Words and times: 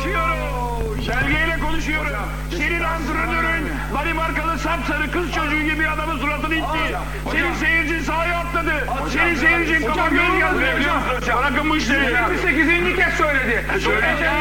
konuşuyorum. 0.00 1.04
Sergeyle 1.06 1.58
konuşuyorum. 1.58 2.10
Senin 2.50 2.80
antrenörün 2.80 3.66
Danimarkalı 3.94 4.58
sapsarı 4.58 5.10
kız 5.10 5.32
çocuğu 5.32 5.62
gibi 5.62 5.88
adamın 5.88 6.18
suratını 6.18 6.54
itti. 6.54 6.96
Senin 7.32 7.54
seyircin 7.54 8.00
sahaya 8.00 8.38
atladı. 8.38 8.72
Senin 9.12 9.34
seyircin 9.34 9.86
kafa 9.86 10.08
göz 10.08 10.38
geldi. 10.38 10.88
Bırakın 11.38 11.70
bu 11.70 11.76
işleri. 11.76 12.04
28. 12.04 12.96
kez 12.96 13.14
söyledi. 13.14 13.64
Söyleyeceğim. 13.80 14.34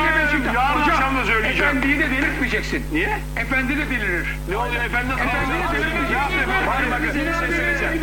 Yarın 0.56 0.82
akşam 0.82 1.18
da 1.18 1.26
söyleyeceğim. 1.26 1.78
Efendiyi 1.78 2.00
de 2.00 2.10
delirtmeyeceksin. 2.12 2.86
Niye? 2.92 3.20
Efendi 3.38 3.78
de 3.78 3.90
delirir. 3.90 4.38
Ne 4.50 4.58
oluyor 4.58 4.84
efendim? 4.84 5.16
Efendi 5.18 5.52
de 5.52 5.78
delirmeyeceksin. 5.78 6.52
Hadi 6.70 6.92
bakın 6.92 7.08
bir 7.08 7.14
şey 7.14 7.34
söyleyeceğim. 7.34 7.94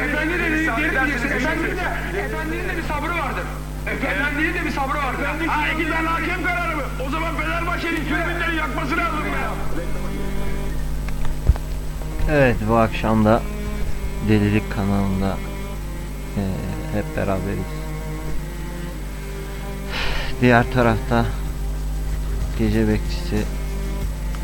Efendi 0.00 0.34
de 0.34 0.38
delirmeyeceksin. 0.38 1.28
Efendinin 1.28 1.76
de, 1.76 2.20
efendinin 2.20 2.68
de 2.68 2.76
bir 2.76 2.82
sabrı 2.82 3.18
vardır. 3.18 3.44
Efendinin 3.86 4.54
de 4.54 4.64
bir 4.64 4.70
sabrı 4.70 4.98
vardır. 4.98 5.24
Ha 5.46 5.68
iki 5.68 5.90
tane 5.90 6.08
hakem 6.08 6.44
kararı 6.44 6.76
mı? 6.76 6.82
O 7.06 7.10
zaman 7.10 7.36
Fenerbahçe'nin 7.36 8.04
tribünleri 8.04 8.56
yakması 8.56 8.96
lazım 8.96 9.26
ya. 9.26 9.52
Evet 12.30 12.56
bu 12.68 12.76
akşam 12.76 13.24
da 13.24 13.42
Delilik 14.28 14.72
kanalında 14.72 15.36
eee, 16.36 16.42
hep 16.94 17.16
beraberiz. 17.16 17.72
Diğer 20.40 20.72
tarafta 20.72 21.26
gece 22.58 22.88
bekçisi 22.88 23.44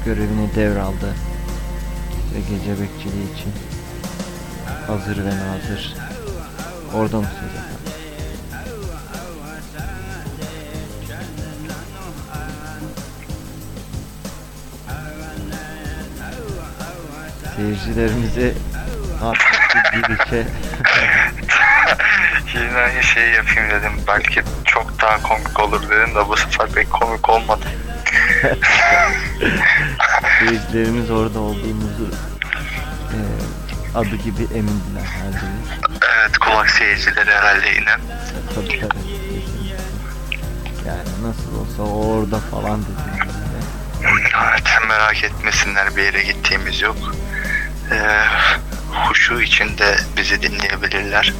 görevini 0.05 0.55
devraldı 0.55 1.15
ve 2.35 2.41
gece 2.41 2.83
bekçiliği 2.83 3.35
için 3.35 3.53
hazır 4.87 5.25
ve 5.25 5.31
nazır. 5.31 5.95
Orada 6.95 7.17
mısınız 7.17 7.68
Seyircilerimizi 17.59 18.55
artık 19.23 19.83
bir 19.95 20.03
girişe 20.03 20.47
Yine 22.55 22.79
aynı 22.79 23.03
şeyi 23.03 23.35
yapayım 23.35 23.71
dedim. 23.71 23.93
Belki 24.09 24.43
çok 24.65 25.03
daha 25.03 25.23
komik 25.23 25.61
olur 25.61 25.83
dedim 25.91 26.15
de 26.15 26.29
bu 26.29 26.37
sefer 26.37 26.69
pek 26.69 26.91
komik 26.91 27.29
olmadı. 27.29 27.65
seyircilerimiz 30.39 31.11
orada 31.11 31.41
olduğumuzu 31.41 32.11
eee, 33.13 33.19
adı 33.95 34.17
gibi 34.17 34.43
emindiler 34.43 35.05
her 35.05 35.33
biri. 35.33 35.89
Evet 36.19 36.39
kulak 36.39 36.71
seyircileri 36.71 37.31
herhalde 37.31 37.69
yine. 37.69 37.97
Tabii 38.55 38.81
tabii. 38.81 39.03
kesinlikle. 39.03 39.77
Yani 40.89 41.09
nasıl 41.23 41.61
olsa 41.61 41.83
o 41.83 42.17
orada 42.17 42.39
falan 42.39 42.83
dediğimizde 42.83 43.39
Evet 44.03 44.65
merak 44.89 45.25
etmesinler 45.25 45.97
bir 45.97 46.03
yere 46.03 46.23
gittiğimiz 46.23 46.83
yok. 46.83 46.97
Ee, 47.93 48.25
huşu 48.93 49.41
içinde 49.41 49.97
bizi 50.17 50.43
dinleyebilirler. 50.43 51.33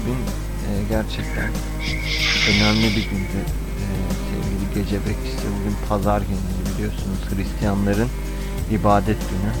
bugün 0.00 0.18
eee, 0.18 0.82
gerçekten 0.88 1.50
önemli 2.50 2.96
bir 2.96 3.04
gündü. 3.10 3.44
Eee, 3.78 4.16
sevgili 4.30 4.74
gece 4.74 4.96
bekçisi 4.96 5.46
bugün 5.60 5.76
pazar 5.88 6.20
günü 6.20 6.74
biliyorsunuz 6.74 7.18
Hristiyanların 7.30 8.10
ibadet 8.70 9.18
günü. 9.30 9.52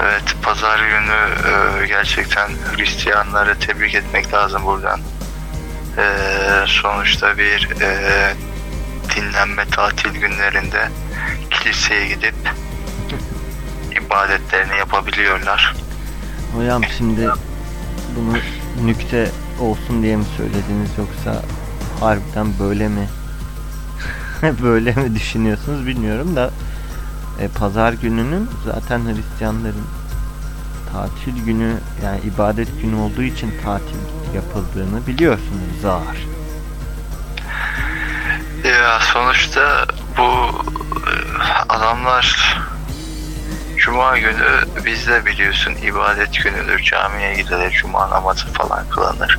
Evet 0.00 0.36
pazar 0.42 0.78
günü 0.78 1.48
e, 1.48 1.86
gerçekten 1.86 2.48
Hristiyanları 2.76 3.58
tebrik 3.58 3.94
etmek 3.94 4.34
lazım 4.34 4.64
buradan. 4.64 5.00
E, 5.98 6.04
sonuçta 6.66 7.38
bir 7.38 7.68
e, 7.80 8.32
dinlenme 9.16 9.64
tatil 9.68 10.10
günlerinde 10.10 10.88
kiliseye 11.50 12.08
gidip 12.08 12.34
ibadetlerini 14.14 14.76
yapabiliyorlar. 14.78 15.74
Hocam 16.56 16.82
şimdi 16.98 17.28
bunu 18.16 18.36
nükte 18.86 19.30
olsun 19.60 20.02
diye 20.02 20.16
mi 20.16 20.24
söylediniz 20.36 20.90
yoksa 20.98 21.42
harbiden 22.00 22.46
böyle 22.60 22.88
mi 22.88 23.08
böyle 24.62 24.92
mi 24.92 25.14
düşünüyorsunuz 25.14 25.86
bilmiyorum 25.86 26.36
da 26.36 26.50
e, 27.40 27.48
pazar 27.48 27.92
gününün 27.92 28.50
zaten 28.64 29.00
Hristiyanların 29.00 29.86
tatil 30.92 31.44
günü 31.44 31.76
yani 32.04 32.20
ibadet 32.20 32.82
günü 32.82 32.96
olduğu 32.96 33.22
için 33.22 33.54
tatil 33.64 33.96
yapıldığını 34.34 35.06
biliyorsunuz 35.06 35.80
zar. 35.82 36.16
Ya 38.64 39.00
sonuçta 39.12 39.86
bu 40.18 40.22
e, 41.10 41.12
adamlar 41.68 42.56
Cuma 43.84 44.18
günü 44.18 44.84
bizde 44.84 45.26
biliyorsun 45.26 45.74
ibadet 45.74 46.44
günüdür. 46.44 46.82
Camiye 46.82 47.34
gidilir, 47.34 47.70
Cuma 47.80 48.10
namazı 48.10 48.46
falan 48.46 48.88
kılanır. 48.90 49.38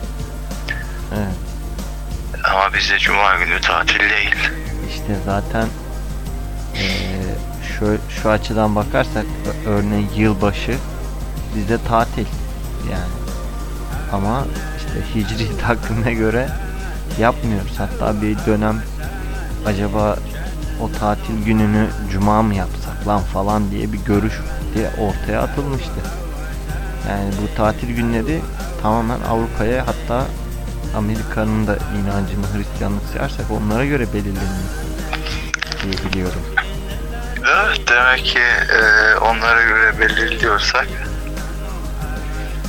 Evet. 1.16 1.36
Ama 2.52 2.74
bizde 2.74 3.00
Cuma 3.00 3.36
günü 3.36 3.62
tatil 3.62 4.00
değil. 4.00 4.36
İşte 4.90 5.16
zaten 5.26 5.68
eee, 6.76 7.36
şu, 7.80 7.98
şu 8.22 8.30
açıdan 8.30 8.76
bakarsak 8.76 9.26
örneğin 9.68 10.10
yılbaşı 10.16 10.76
bizde 11.56 11.78
tatil 11.88 12.26
yani 12.92 13.12
ama 14.12 14.46
işte 14.78 15.16
hicri 15.16 15.58
takvime 15.62 16.14
göre 16.14 16.50
yapmıyoruz 17.20 17.74
hatta 17.78 18.22
bir 18.22 18.38
dönem 18.46 18.82
acaba 19.66 20.18
o 20.82 20.92
tatil 21.00 21.46
gününü 21.46 21.88
cuma 22.12 22.42
mı 22.42 22.56
yapsak 22.56 23.08
lan 23.08 23.22
falan 23.22 23.72
diye 23.72 23.94
bir 23.94 23.98
görüş 23.98 24.34
diye 24.76 24.90
ortaya 24.90 25.42
atılmıştı. 25.42 26.02
Yani 27.10 27.32
bu 27.42 27.58
tatil 27.58 27.96
günleri 27.96 28.42
tamamen 28.82 29.20
Avrupa'ya 29.30 29.88
hatta 29.88 30.26
Amerika'nın 30.96 31.68
da 31.68 31.76
inancını 31.76 32.46
Hristiyanlık 32.58 33.04
sayarsak 33.14 33.46
onlara 33.52 33.86
göre 33.86 34.14
belirleniyor 34.14 34.70
diye 35.84 36.12
biliyorum. 36.12 36.42
Demek 37.88 38.26
ki 38.26 38.40
e, 38.40 39.16
onlara 39.16 39.64
göre 39.64 40.00
belirliyorsak 40.00 40.88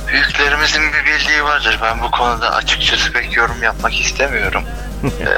büyüklerimizin 0.07 0.81
bir 0.93 1.05
bildiği 1.05 1.43
vardır. 1.43 1.79
Ben 1.83 2.01
bu 2.01 2.11
konuda 2.11 2.51
açıkçası 2.55 3.13
pek 3.13 3.37
yorum 3.37 3.63
yapmak 3.63 3.99
istemiyorum. 3.99 4.63
E, 5.03 5.29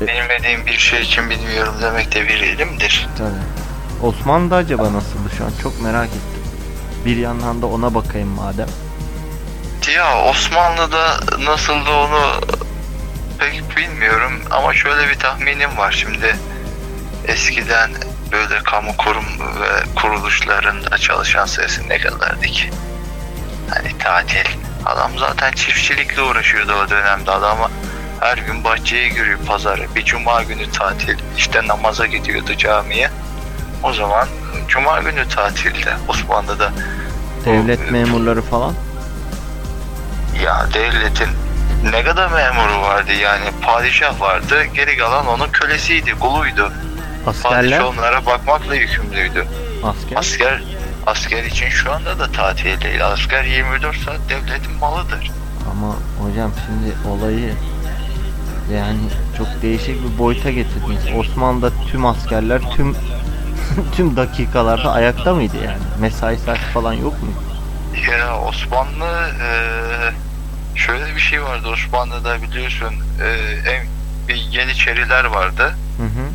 bilmediğim 0.00 0.66
bir 0.66 0.78
şey 0.78 1.02
için 1.02 1.30
bilmiyorum 1.30 1.74
demek 1.82 2.14
de 2.14 2.28
bir 2.28 2.40
ilimdir. 2.40 3.08
Tabii. 3.18 4.06
Osmanlı'da 4.06 4.56
acaba 4.56 4.92
nasıldı 4.92 5.30
şu 5.38 5.44
an 5.44 5.52
çok 5.62 5.82
merak 5.82 6.08
ettim. 6.08 6.42
Bir 7.04 7.16
yandan 7.16 7.62
da 7.62 7.66
ona 7.66 7.94
bakayım 7.94 8.28
madem. 8.28 8.68
Ya 9.94 10.22
Osmanlı'da 10.22 11.20
nasıldı 11.44 11.90
onu 11.90 12.40
pek 13.38 13.76
bilmiyorum 13.76 14.32
ama 14.50 14.74
şöyle 14.74 15.08
bir 15.08 15.18
tahminim 15.18 15.76
var 15.76 15.92
şimdi 15.92 16.36
eskiden 17.28 17.90
böyle 18.32 18.58
kamu 18.58 18.96
kurum 18.96 19.24
ve 19.40 20.00
kuruluşlarında 20.00 20.98
çalışan 20.98 21.46
sayısı 21.46 21.88
ne 21.88 21.98
kadardı 21.98 22.46
ki? 22.46 22.70
Hani 23.70 23.98
tatil. 23.98 24.46
Adam 24.84 25.10
zaten 25.18 25.52
çiftçilikle 25.52 26.22
uğraşıyordu 26.22 26.72
o 26.72 26.90
dönemde 26.90 27.30
adama 27.30 27.70
her 28.20 28.38
gün 28.38 28.64
bahçeye 28.64 29.08
giriyor 29.08 29.38
pazarı. 29.46 29.86
Bir 29.94 30.04
cuma 30.04 30.42
günü 30.42 30.70
tatil. 30.70 31.18
işte 31.36 31.66
namaza 31.66 32.06
gidiyordu 32.06 32.56
camiye. 32.58 33.10
O 33.82 33.92
zaman 33.92 34.28
cuma 34.68 35.00
günü 35.00 35.28
tatilde 35.28 35.94
Osmanlı'da. 36.08 36.72
Devlet 37.44 37.90
memurları 37.90 38.42
falan. 38.42 38.74
Ya 40.44 40.66
devletin 40.74 41.28
ne 41.92 42.02
kadar 42.04 42.30
memuru 42.30 42.82
vardı 42.82 43.12
yani 43.12 43.44
padişah 43.62 44.20
vardı 44.20 44.64
geri 44.74 44.98
kalan 44.98 45.26
onun 45.26 45.48
kölesiydi 45.48 46.10
kuluydu. 46.18 46.72
Askerler. 47.26 47.60
Padişah 47.60 47.86
onlara 47.86 48.26
bakmakla 48.26 48.74
yükümlüydü. 48.74 49.46
Asker. 49.84 50.16
Asker 50.16 50.62
asker 51.06 51.44
için 51.44 51.68
şu 51.68 51.92
anda 51.92 52.18
da 52.18 52.32
tatil 52.32 52.80
değil. 52.80 53.06
Asker 53.06 53.44
24 53.44 53.96
saat 53.96 54.20
devletin 54.28 54.76
malıdır. 54.80 55.30
Ama 55.70 55.96
hocam 56.20 56.50
şimdi 56.66 57.08
olayı 57.08 57.54
yani 58.74 58.98
çok 59.38 59.46
değişik 59.62 60.04
bir 60.04 60.18
boyuta 60.18 60.50
getirdiniz. 60.50 61.04
Osmanlı'da 61.18 61.70
tüm 61.90 62.06
askerler 62.06 62.60
tüm 62.76 62.96
tüm 63.96 64.16
dakikalarda 64.16 64.92
ayakta 64.92 65.34
mıydı 65.34 65.56
yani? 65.64 65.78
Mesai 66.00 66.36
saati 66.36 66.60
falan 66.60 66.92
yok 66.92 67.22
mu? 67.22 67.28
Ya 68.10 68.40
Osmanlı 68.40 69.30
eee, 69.40 70.12
şöyle 70.74 71.14
bir 71.14 71.20
şey 71.20 71.42
vardı 71.42 71.68
Osmanlı'da 71.68 72.42
biliyorsun 72.42 72.94
eee, 73.20 73.72
en 73.72 73.86
Yeniçeriler 74.50 75.24
vardı. 75.24 75.76
Hı 75.96 76.02
hı. 76.02 76.26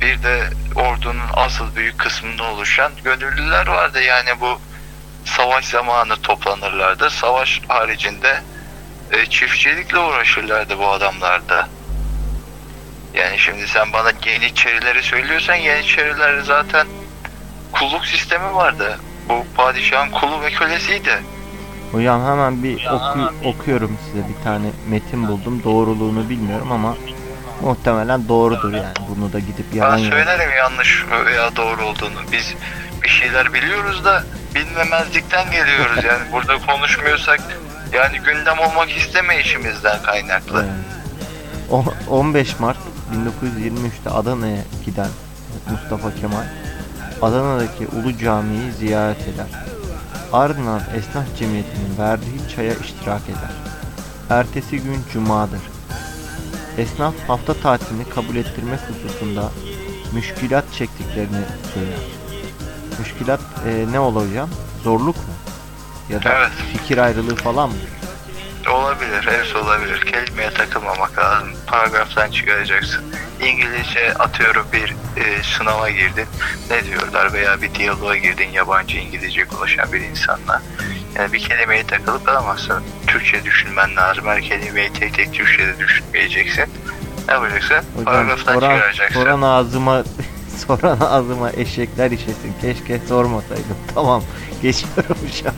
Bir 0.00 0.22
de 0.22 0.42
ordunun 0.74 1.20
asıl 1.34 1.76
büyük 1.76 1.98
kısmında 1.98 2.44
oluşan 2.44 2.92
gönüllüler 3.04 3.66
vardı. 3.66 4.02
Yani 4.02 4.40
bu 4.40 4.58
savaş 5.24 5.64
zamanı 5.64 6.16
toplanırlardı. 6.16 7.10
Savaş 7.10 7.60
haricinde 7.68 8.40
e, 9.12 9.26
çiftçilikle 9.26 9.98
uğraşırlardı 9.98 10.78
bu 10.78 10.88
adamlar 10.88 11.48
da. 11.48 11.68
Yani 13.14 13.38
şimdi 13.38 13.68
sen 13.68 13.92
bana 13.92 14.12
Yeniçerileri 14.26 15.02
söylüyorsan 15.02 15.54
Yeniçeriler 15.54 16.40
zaten 16.40 16.86
kulluk 17.72 18.06
sistemi 18.06 18.54
vardı. 18.54 18.98
Bu 19.28 19.44
padişahın 19.56 20.10
kulu 20.10 20.42
ve 20.42 20.50
kölesiydi. 20.50 21.18
Hocam 21.92 22.26
hemen 22.26 22.62
bir 22.62 22.86
oku- 22.86 23.32
okuyorum 23.44 23.98
size 24.06 24.28
bir 24.28 24.44
tane 24.44 24.66
metin 24.88 25.28
buldum. 25.28 25.62
Doğruluğunu 25.64 26.28
bilmiyorum 26.28 26.72
ama 26.72 26.96
muhtemelen 27.62 28.28
doğrudur 28.28 28.72
yani. 28.72 28.94
Bunu 29.08 29.32
da 29.32 29.38
gidip 29.38 29.66
Ben 29.72 29.76
yalan 29.78 29.98
yere- 29.98 30.10
söylerim 30.10 30.50
yanlış 30.56 31.04
veya 31.26 31.56
doğru 31.56 31.82
olduğunu. 31.84 32.20
Biz 32.32 32.54
bir 33.02 33.08
şeyler 33.08 33.52
biliyoruz 33.54 34.04
da 34.04 34.24
bilmemezlikten 34.54 35.50
geliyoruz 35.50 36.04
yani. 36.04 36.32
Burada 36.32 36.58
konuşmuyorsak 36.66 37.40
yani 37.92 38.18
gündem 38.18 38.58
olmak 38.58 38.96
istemeyişimizden 38.96 40.02
kaynaklı. 40.02 40.60
Evet. 40.64 41.00
O- 41.70 41.84
15 42.16 42.60
Mart 42.60 42.76
1923'te 43.14 44.10
Adana'ya 44.10 44.62
giden 44.86 45.08
Mustafa 45.70 46.14
Kemal 46.14 46.44
Adana'daki 47.22 47.86
Ulu 47.86 48.18
Cami'yi 48.18 48.72
ziyaret 48.72 49.20
eder. 49.20 49.46
Ardından 50.32 50.80
Esnaf 50.96 51.36
Cemiyeti'nin 51.38 51.98
verdiği 51.98 52.48
çaya 52.56 52.74
iştirak 52.74 53.22
eder. 53.28 53.50
Ertesi 54.38 54.80
gün 54.80 55.04
Cuma'dır. 55.12 55.60
Esnaf 56.78 57.14
hafta 57.28 57.54
tatilini 57.54 58.08
kabul 58.08 58.36
ettirmek 58.36 58.80
hususunda 58.80 59.50
müşkilat 60.12 60.64
çektiklerini 60.72 61.44
söyler. 61.74 61.98
Müşkilat 62.98 63.40
e, 63.66 63.92
ne 63.92 63.98
hocam? 63.98 64.48
Zorluk 64.84 65.16
mu? 65.16 65.29
Ya 66.12 66.22
da 66.22 66.34
Evet. 66.38 66.50
fikir 66.72 66.98
ayrılığı 66.98 67.36
falan 67.36 67.68
mı? 67.68 67.74
Olabilir, 68.70 69.26
hepsi 69.26 69.56
olabilir. 69.58 70.00
Kelimeye 70.00 70.50
takılmamak 70.50 71.18
lazım. 71.18 71.48
Paragraftan 71.66 72.30
çıkaracaksın. 72.30 73.00
İngilizce 73.40 74.14
atıyorum 74.14 74.66
bir 74.72 74.90
e, 75.22 75.42
sınava 75.42 75.90
girdin. 75.90 76.26
Ne 76.70 76.84
diyorlar 76.84 77.32
veya 77.32 77.62
bir 77.62 77.74
diyaloğa 77.74 78.16
girdin 78.16 78.48
yabancı 78.48 78.96
İngilizce 78.98 79.44
konuşan 79.44 79.92
bir 79.92 80.00
insanla. 80.00 80.62
Yani 81.14 81.32
bir 81.32 81.38
kelimeye 81.38 81.86
takılıp 81.86 82.26
kalamazsın. 82.26 82.82
Türkçe 83.06 83.44
düşünmen 83.44 83.96
lazım. 83.96 84.26
Her 84.26 84.40
kelimeyi 84.42 84.92
tek 84.92 85.14
tek 85.14 85.32
Türkçe'de 85.34 85.78
düşünmeyeceksin. 85.78 86.64
Ne 87.28 87.34
yapacaksın? 87.34 87.76
Hocam 87.96 88.04
Paragraftan 88.04 88.54
soran, 88.54 88.74
çıkaracaksın. 88.76 89.20
soran 89.20 89.42
ağzıma 89.42 90.04
soran 90.66 91.00
ağzıma 91.00 91.50
eşekler 91.52 92.10
işesin. 92.10 92.54
Keşke 92.60 92.98
sormasaydım. 93.08 93.76
Tamam 93.94 94.22
geçiyorum 94.62 95.16
şu 95.42 95.48
an. 95.48 95.54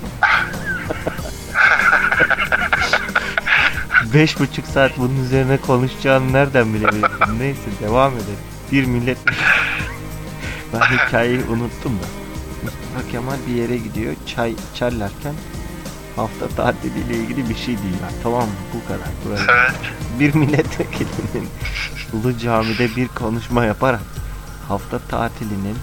Beş 4.14 4.40
buçuk 4.40 4.66
saat 4.66 4.98
bunun 4.98 5.24
üzerine 5.24 5.56
konuşacağını 5.56 6.32
nereden 6.32 6.74
bilebilirsin? 6.74 7.38
Neyse 7.38 7.60
devam 7.80 8.12
edelim. 8.12 8.38
Bir 8.72 8.84
millet 8.84 9.18
Ben 10.72 10.80
hikayeyi 10.80 11.40
unuttum 11.40 11.92
da. 11.98 12.06
Mustafa 12.62 13.10
Kemal 13.12 13.36
bir 13.48 13.54
yere 13.54 13.76
gidiyor. 13.76 14.14
Çay 14.26 14.54
içerlerken 14.74 15.34
hafta 16.16 16.48
tatiliyle 16.48 17.14
ilgili 17.14 17.48
bir 17.48 17.54
şey 17.54 17.66
diyor. 17.66 18.10
Tamam 18.22 18.42
mı? 18.42 18.54
Bu 18.74 18.88
kadar. 18.88 19.08
Buraya 19.24 19.62
Evet. 19.62 19.74
bir 20.20 20.34
milletvekilinin 20.34 21.48
Ulu 22.12 22.38
Cami'de 22.38 22.96
bir 22.96 23.08
konuşma 23.08 23.64
yaparak 23.64 24.00
hafta 24.72 24.98
tatilinin 24.98 25.76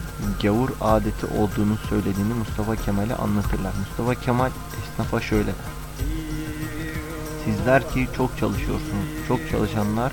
gavur 0.43 0.69
adeti 0.81 1.25
olduğunu 1.25 1.77
söylediğini 1.89 2.33
Mustafa 2.33 2.75
Kemal'e 2.75 3.15
anlatırlar. 3.15 3.73
Mustafa 3.79 4.15
Kemal 4.15 4.51
esnafa 4.81 5.21
şöyle 5.21 5.47
der. 5.47 5.71
Sizler 7.45 7.91
ki 7.91 8.07
çok 8.17 8.37
çalışıyorsunuz. 8.37 9.09
Çok 9.27 9.39
çalışanlar 9.51 10.11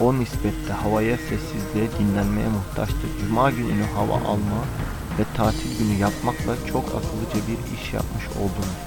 o 0.00 0.14
nispette 0.14 0.72
havaya, 0.72 1.16
sessizliğe, 1.16 1.88
dinlenmeye 1.98 2.48
muhtaçtır. 2.48 3.10
Cuma 3.20 3.50
gününü 3.50 3.84
hava 3.94 4.14
alma 4.14 4.62
ve 5.18 5.24
tatil 5.36 5.78
günü 5.78 5.98
yapmakla 5.98 6.56
çok 6.72 6.84
akıllıca 6.84 7.48
bir 7.48 7.76
iş 7.76 7.92
yapmış 7.92 8.24
oldunuz. 8.28 8.78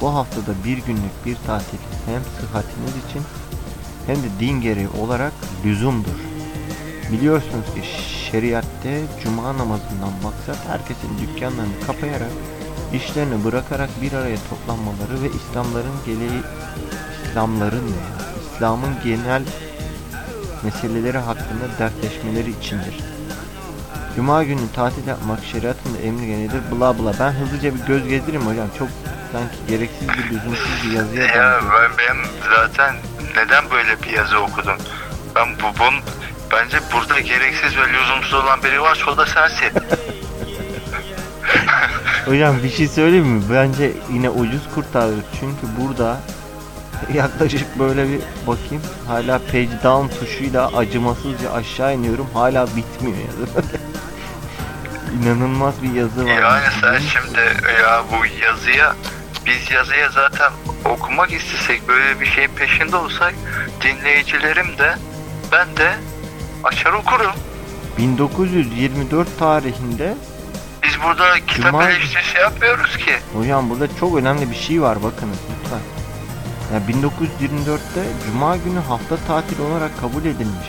Bu 0.00 0.14
haftada 0.14 0.52
bir 0.64 0.78
günlük 0.78 1.26
bir 1.26 1.36
tatil 1.46 1.78
hem 2.06 2.22
sıhhatiniz 2.40 3.04
için 3.08 3.22
hem 4.06 4.16
de 4.16 4.28
din 4.40 4.60
gereği 4.60 4.88
olarak 4.88 5.32
lüzumdur. 5.64 6.33
Biliyorsunuz 7.12 7.66
ki 7.74 7.82
şeriatte 8.30 9.00
cuma 9.22 9.42
namazından 9.58 10.12
maksat 10.22 10.68
herkesin 10.68 11.18
dükkanlarını 11.20 11.86
kapayarak, 11.86 12.30
işlerini 12.94 13.44
bırakarak 13.44 13.90
bir 14.02 14.12
araya 14.12 14.36
toplanmaları 14.50 15.22
ve 15.22 15.28
İslamların 15.36 15.96
geleği 16.06 16.40
İslamların 17.24 17.86
ne 17.86 17.90
ya? 17.90 18.24
İslam'ın 18.54 18.94
genel 19.04 19.42
meseleleri 20.62 21.18
hakkında 21.18 21.78
dertleşmeleri 21.78 22.50
içindir. 22.50 23.00
Cuma 24.16 24.44
günü 24.44 24.60
tatil 24.74 25.06
yapmak 25.06 25.44
şeriatın 25.44 25.94
da 25.94 25.98
emri 25.98 26.26
gereğidir 26.26 26.60
bla 26.72 26.98
bla. 26.98 27.12
Ben 27.20 27.30
hızlıca 27.32 27.74
bir 27.74 27.80
göz 27.80 28.08
gezdireyim 28.08 28.46
hocam. 28.46 28.68
Çok 28.78 28.88
sanki 29.32 29.56
gereksiz 29.68 30.08
bir 30.08 30.30
lüzumsuz 30.30 30.84
bir 30.84 30.90
yazıya 30.96 31.24
Ya 31.24 31.30
benziyor. 31.34 31.72
ben, 31.72 31.90
ben 31.98 32.16
zaten 32.56 32.94
neden 33.36 33.70
böyle 33.70 34.02
bir 34.02 34.10
yazı 34.10 34.38
okudum? 34.38 34.76
Ben 35.36 35.48
bu 35.58 35.78
bun 35.78 35.94
bence 36.52 36.78
burada 36.92 37.20
gereksiz 37.20 37.76
ve 37.76 37.92
lüzumsuz 37.92 38.34
olan 38.34 38.62
biri 38.62 38.82
varsa 38.82 39.10
o 39.10 39.16
da 39.16 39.26
sensin. 39.26 39.72
Hocam 42.24 42.62
bir 42.62 42.70
şey 42.70 42.88
söyleyeyim 42.88 43.26
mi? 43.26 43.42
Bence 43.52 43.92
yine 44.12 44.30
ucuz 44.30 44.62
kurtardık. 44.74 45.24
Çünkü 45.40 45.66
burada 45.80 46.20
yaklaşık 47.14 47.78
böyle 47.78 48.08
bir 48.08 48.20
bakayım. 48.46 48.82
Hala 49.06 49.38
page 49.38 49.82
down 49.84 50.18
tuşuyla 50.18 50.76
acımasızca 50.76 51.52
aşağı 51.52 51.94
iniyorum. 51.94 52.26
Hala 52.34 52.66
bitmiyor 52.66 53.18
yazı. 53.18 53.68
İnanılmaz 55.22 55.82
bir 55.82 55.92
yazı 55.92 56.24
var. 56.24 56.30
yani 56.30 56.64
sen 56.80 56.98
şimdi 56.98 57.40
ya 57.82 58.02
bu 58.12 58.44
yazıya 58.44 58.96
biz 59.46 59.70
yazıya 59.70 60.08
zaten 60.08 60.52
okumak 60.84 61.32
istesek 61.32 61.88
böyle 61.88 62.20
bir 62.20 62.26
şeyin 62.26 62.50
peşinde 62.56 62.96
olsak 62.96 63.34
dinleyicilerim 63.82 64.78
de 64.78 64.94
ben 65.52 65.76
de 65.76 65.92
açar 66.64 66.92
okurum. 66.92 67.30
1924 67.98 69.38
tarihinde 69.38 70.14
Biz 70.82 70.92
burada 71.04 71.38
kitap 71.46 71.74
Cuma- 71.74 71.90
eleştirisi 71.90 72.38
yapmıyoruz 72.38 72.96
ki. 72.96 73.12
hocam 73.36 73.70
burada 73.70 73.96
çok 74.00 74.16
önemli 74.16 74.50
bir 74.50 74.56
şey 74.56 74.82
var 74.82 75.02
bakınız 75.02 75.38
lütfen. 75.50 75.78
Ya 76.74 76.80
1924'te 76.88 78.04
Cuma 78.26 78.56
günü 78.56 78.78
hafta 78.88 79.16
tatil 79.16 79.60
olarak 79.60 80.00
kabul 80.00 80.20
edilmiş. 80.24 80.68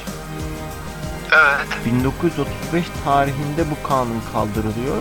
Evet 1.32 1.68
1935 1.86 2.86
tarihinde 3.06 3.64
bu 3.72 3.88
kanun 3.88 4.22
kaldırılıyor. 4.34 4.98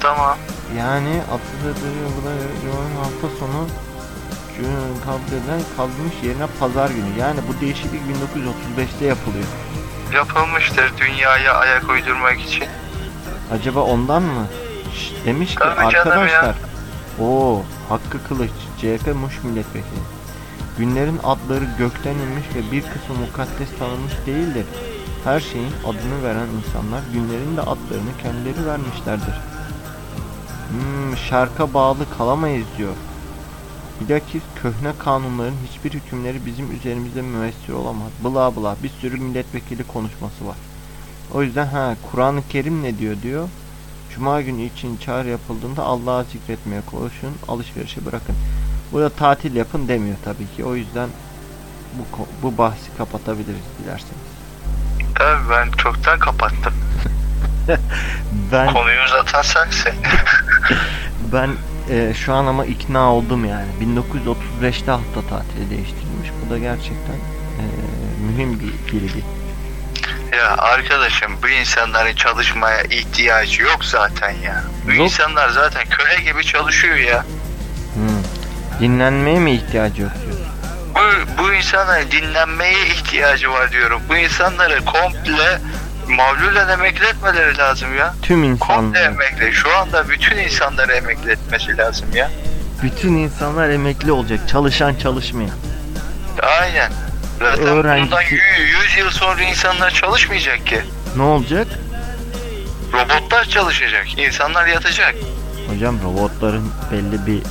tamam. 0.00 0.38
Yani 0.78 1.20
Atatürk'ün 1.22 2.22
göre 2.22 2.36
Cuma'nın 2.62 2.96
hafta 2.96 3.38
sonu 3.38 3.66
Cuma'nın 4.56 5.00
kabul 5.04 5.32
edilen 5.36 5.60
kaldırmış 5.76 6.14
yerine 6.22 6.46
pazar 6.60 6.88
günü. 6.90 7.18
Yani 7.20 7.40
bu 7.48 7.60
değişiklik 7.60 8.00
1935'te 8.00 9.04
yapılıyor. 9.06 9.44
Yapılmıştır 10.14 10.92
dünyaya 10.98 11.54
ayak 11.54 11.90
uydurmak 11.90 12.40
için. 12.40 12.64
Acaba 13.52 13.80
ondan 13.80 14.22
mı? 14.22 14.46
Şş, 14.94 15.12
demiş 15.26 15.50
ki 15.50 15.56
Tabii 15.58 15.92
canım 15.92 16.08
arkadaşlar. 16.08 16.56
O 17.20 17.62
Hakkı 17.88 18.28
Kılıç 18.28 18.50
CHP 18.78 19.14
Muş 19.14 19.44
milletvekili. 19.44 20.00
Günlerin 20.78 21.20
adları 21.24 21.64
gökten 21.78 22.14
inmiş 22.14 22.46
ve 22.54 22.72
bir 22.72 22.82
kısmı 22.82 23.14
mukaddes 23.26 23.78
tanınmış 23.78 24.12
değildir. 24.26 24.66
Her 25.24 25.40
şeyin 25.40 25.72
adını 25.86 26.22
veren 26.22 26.46
insanlar 26.58 27.00
günlerin 27.12 27.56
de 27.56 27.60
adlarını 27.60 28.16
kendileri 28.22 28.66
vermişlerdir. 28.66 29.34
Hmm, 30.70 31.16
şarka 31.16 31.74
bağlı 31.74 32.16
kalamayız 32.18 32.66
diyor. 32.78 32.94
Bilakis 34.00 34.42
köhne 34.62 34.92
kanunların 34.98 35.56
hiçbir 35.68 35.90
hükümleri 35.90 36.46
bizim 36.46 36.76
üzerimizde 36.76 37.22
müessir 37.22 37.72
olamaz. 37.72 38.12
Bla 38.24 38.56
bla 38.56 38.76
bir 38.82 38.88
sürü 38.88 39.16
milletvekili 39.16 39.84
konuşması 39.84 40.46
var. 40.46 40.56
O 41.34 41.42
yüzden 41.42 41.66
ha 41.66 41.96
Kur'an-ı 42.10 42.42
Kerim 42.48 42.82
ne 42.82 42.98
diyor 42.98 43.16
diyor. 43.22 43.48
Cuma 44.14 44.42
günü 44.42 44.62
için 44.62 44.96
çağrı 44.96 45.28
yapıldığında 45.28 45.82
Allah'a 45.82 46.24
zikretmeye 46.24 46.80
koşun, 46.80 47.36
alışverişi 47.48 48.06
bırakın. 48.06 48.34
Burada 48.92 49.08
tatil 49.08 49.56
yapın 49.56 49.88
demiyor 49.88 50.16
tabii 50.24 50.56
ki. 50.56 50.64
O 50.64 50.74
yüzden 50.74 51.08
bu 51.94 52.26
bu 52.42 52.58
bahsi 52.58 52.96
kapatabiliriz 52.98 53.64
dilerseniz. 53.78 54.28
Tabii 55.14 55.50
ben 55.50 55.70
çoktan 55.70 56.18
kapattım. 56.18 56.74
Ben 58.52 58.72
Konuyu 58.72 58.98
uzatan 59.06 59.42
sensin. 59.42 59.92
ben 61.32 61.50
e, 61.90 62.14
şu 62.14 62.34
an 62.34 62.46
ama 62.46 62.64
ikna 62.66 63.14
oldum 63.14 63.44
yani. 63.44 63.68
1935'te 63.80 64.90
hafta 64.90 65.20
tatili 65.30 65.70
değiştirilmiş. 65.70 66.30
Bu 66.46 66.50
da 66.50 66.58
gerçekten 66.58 67.14
e, 67.58 67.64
mühim 68.26 68.60
bir 68.60 68.92
bilgi. 68.92 69.24
Ya 70.32 70.56
arkadaşım 70.56 71.32
bu 71.42 71.48
insanların 71.48 72.14
çalışmaya 72.14 72.82
ihtiyacı 72.82 73.62
yok 73.62 73.84
zaten 73.84 74.30
ya. 74.30 74.64
Bu 74.86 74.90
Yok. 74.90 75.04
insanlar 75.04 75.48
zaten 75.48 75.84
köle 75.90 76.22
gibi 76.30 76.44
çalışıyor 76.44 76.96
ya. 76.96 77.24
Hmm. 77.94 78.80
Dinlenmeye 78.80 79.38
mi 79.38 79.52
ihtiyacı 79.52 80.02
yok 80.02 80.12
diyorsun? 80.22 80.46
Bu, 80.94 81.42
bu 81.42 81.52
insanların 81.54 82.10
dinlenmeye 82.10 82.86
ihtiyacı 82.86 83.50
var 83.50 83.72
diyorum. 83.72 84.02
Bu 84.08 84.16
insanları 84.16 84.84
komple 84.84 85.60
mağlulen 86.08 86.68
emekli 86.68 87.06
etmeleri 87.06 87.58
lazım 87.58 87.96
ya. 87.96 88.14
Tüm 88.22 88.58
Komple 88.58 88.86
insanlar, 89.00 89.02
emekli. 89.12 89.52
Şu 89.52 89.76
anda 89.76 90.08
bütün 90.08 90.36
insanları 90.36 90.92
emekli 90.92 91.30
etmesi 91.30 91.76
lazım 91.76 92.06
ya. 92.14 92.30
bütün 92.82 93.16
insanlar 93.16 93.68
emekli 93.70 94.12
olacak. 94.12 94.40
Çalışan 94.48 94.94
çalışmayan. 94.94 95.50
Aynen. 96.60 96.92
Zaten 97.38 97.64
Öğrenci- 97.66 98.06
bundan 98.06 98.22
100 98.22 98.98
yıl 98.98 99.10
sonra 99.10 99.42
insanlar 99.42 99.90
çalışmayacak 99.90 100.66
ki. 100.66 100.80
Ne 101.16 101.22
olacak? 101.22 101.66
Robotlar 102.92 103.44
çalışacak. 103.44 104.18
İnsanlar 104.18 104.66
yatacak. 104.66 105.14
Hocam 105.70 105.98
robotların 106.04 106.72
belli 106.92 107.26
bir 107.26 107.42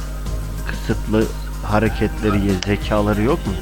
kısıtlı 0.69 1.25
hareketleri, 1.71 2.39
zekaları 2.65 3.21
yok 3.21 3.47
mu? 3.47 3.53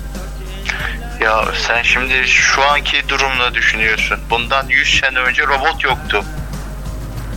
Ya 1.22 1.45
sen 1.67 1.81
şimdi 1.81 2.27
şu 2.27 2.63
anki 2.63 3.10
durumla 3.10 3.53
düşünüyorsun. 3.53 4.19
Bundan 4.29 4.67
100 4.69 5.00
sene 5.00 5.19
önce 5.19 5.43
robot 5.48 5.84
yoktu. 5.84 6.24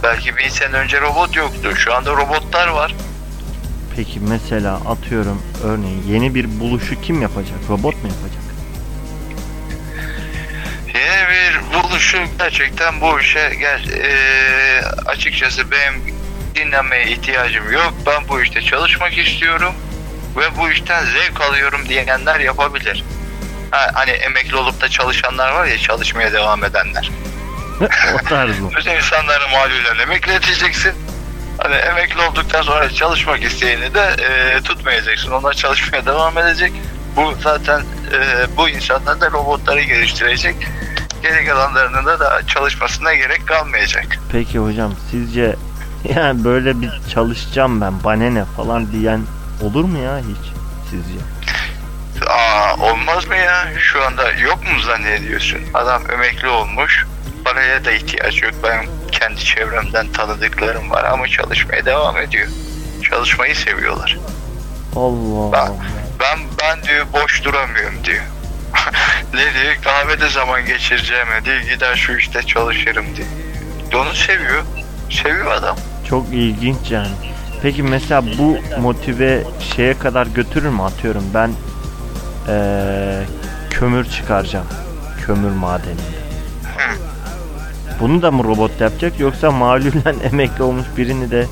Belki 0.02 0.36
1000 0.36 0.48
sene 0.48 0.76
önce 0.76 1.00
robot 1.00 1.36
yoktu. 1.36 1.76
Şu 1.76 1.94
anda 1.94 2.10
robotlar 2.12 2.68
var. 2.68 2.94
Peki 3.96 4.20
mesela 4.20 4.74
atıyorum 4.74 5.42
örneğin 5.64 6.02
yeni 6.08 6.34
bir 6.34 6.60
buluşu 6.60 7.00
kim 7.00 7.22
yapacak? 7.22 7.58
Robot 7.68 7.94
mu 8.04 8.10
yapacak? 8.10 8.42
Yeni 10.94 11.28
bir 11.28 11.74
buluşu 11.74 12.18
gerçekten 12.38 13.00
bu 13.00 13.20
işe 13.20 13.54
gel 13.60 13.84
eee, 13.88 14.82
açıkçası 15.06 15.70
benim 15.70 16.14
dinlenmeye 16.54 17.06
ihtiyacım 17.06 17.72
yok. 17.72 17.94
Ben 18.06 18.28
bu 18.28 18.42
işte 18.42 18.62
çalışmak 18.62 19.18
istiyorum 19.18 19.74
ve 20.36 20.56
bu 20.58 20.70
işten 20.70 21.04
zevk 21.04 21.40
alıyorum 21.40 21.88
diyenler 21.88 22.40
yapabilir. 22.40 23.04
Ha, 23.70 23.90
hani 23.94 24.10
emekli 24.10 24.56
olup 24.56 24.80
da 24.80 24.88
çalışanlar 24.88 25.52
var 25.52 25.64
ya 25.66 25.78
çalışmaya 25.78 26.32
devam 26.32 26.64
edenler. 26.64 27.10
o 28.14 28.28
tarz 28.28 28.58
mı? 28.60 28.70
Bütün 28.76 28.90
insanları 28.90 29.48
malulen 29.52 29.98
emekli 30.02 30.32
edeceksin. 30.32 30.92
Hani 31.58 31.74
emekli 31.74 32.20
olduktan 32.20 32.62
sonra 32.62 32.90
çalışmak 32.90 33.42
isteyeni 33.44 33.94
de 33.94 34.16
eee, 34.18 34.60
tutmayacaksın. 34.60 35.30
Onlar 35.30 35.52
çalışmaya 35.52 36.06
devam 36.06 36.38
edecek. 36.38 36.72
Bu 37.16 37.34
zaten 37.42 37.80
eee, 38.12 38.46
bu 38.56 38.68
insanlar 38.68 39.20
da 39.20 39.30
robotları 39.30 39.80
geliştirecek. 39.80 40.56
Geri 41.22 41.46
kalanlarının 41.46 42.06
da, 42.06 42.20
da 42.20 42.40
çalışmasına 42.46 43.14
gerek 43.14 43.46
kalmayacak. 43.48 44.06
Peki 44.32 44.58
hocam 44.58 44.94
sizce 45.10 45.56
yani 46.16 46.44
böyle 46.44 46.80
bir 46.80 46.90
çalışacağım 47.14 47.80
ben 47.80 48.04
bana 48.04 48.30
ne 48.30 48.44
falan 48.44 48.92
diyen 48.92 49.20
olur 49.62 49.84
mu 49.84 49.98
ya 49.98 50.18
hiç 50.18 50.52
sizce? 50.90 51.18
Olmaz 52.82 53.26
mı 53.26 53.36
ya? 53.36 53.68
Şu 53.78 54.04
anda 54.04 54.32
yok 54.32 54.58
mu 54.64 54.80
zannediyorsun? 54.80 55.58
Adam 55.74 56.02
emekli 56.10 56.48
olmuş. 56.48 57.06
Paraya 57.44 57.84
da 57.84 57.92
ihtiyaç 57.92 58.42
yok. 58.42 58.52
Ben 58.62 58.86
kendi 59.12 59.44
çevremden 59.44 60.12
tanıdıklarım 60.12 60.90
var 60.90 61.04
ama 61.04 61.28
çalışmaya 61.28 61.84
devam 61.84 62.16
ediyor. 62.16 62.48
Çalışmayı 63.10 63.56
seviyorlar. 63.56 64.18
Allah 64.96 65.52
Ben, 65.52 65.68
ben, 66.20 66.38
ben 66.60 66.82
diyor 66.82 67.06
boş 67.12 67.44
duramıyorum 67.44 68.04
diyor. 68.04 68.22
ne 69.34 69.40
diyor? 69.40 69.74
Kahvede 69.84 70.28
zaman 70.28 70.66
geçireceğime 70.66 71.44
diyor. 71.44 71.60
Gider 71.60 71.96
şu 71.96 72.16
işte 72.16 72.42
çalışırım 72.42 73.06
diyor. 73.16 73.28
Onu 73.94 74.14
seviyor. 74.14 74.62
Seviyor 75.10 75.50
adam. 75.50 75.76
Çok 76.08 76.28
ilginç 76.32 76.90
yani. 76.90 77.10
Peki 77.62 77.82
mesela 77.82 78.24
bu 78.38 78.58
motive 78.80 79.42
şeye 79.76 79.98
kadar 79.98 80.26
götürür 80.26 80.68
mü 80.68 80.82
atıyorum 80.82 81.24
ben 81.34 81.50
eee, 82.48 83.24
kömür 83.70 84.04
çıkaracağım. 84.10 84.66
Kömür 85.26 85.50
madeninde. 85.50 86.18
Bunu 88.00 88.22
da 88.22 88.30
mı 88.30 88.44
robot 88.44 88.80
yapacak 88.80 89.20
yoksa 89.20 89.50
malulen 89.50 90.16
emekli 90.32 90.62
olmuş 90.62 90.86
birini 90.96 91.30
de 91.30 91.46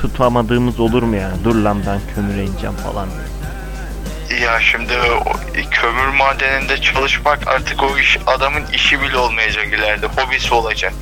tutamadığımız 0.00 0.80
olur 0.80 1.02
mu 1.02 1.16
yani? 1.16 1.44
Dur 1.44 1.54
lan 1.54 1.82
ben 1.86 2.00
kömüre 2.14 2.44
ineceğim 2.44 2.76
falan 2.76 3.08
diye. 3.10 4.40
Ya 4.40 4.60
şimdi 4.60 4.92
kömür 5.70 6.06
madeninde 6.18 6.76
çalışmak 6.80 7.48
artık 7.48 7.82
o 7.82 7.98
iş 7.98 8.18
adamın 8.26 8.62
işi 8.72 9.02
bile 9.02 9.16
olmayacak 9.16 9.66
ileride. 9.66 10.06
Hobisi 10.06 10.54
olacak. 10.54 10.92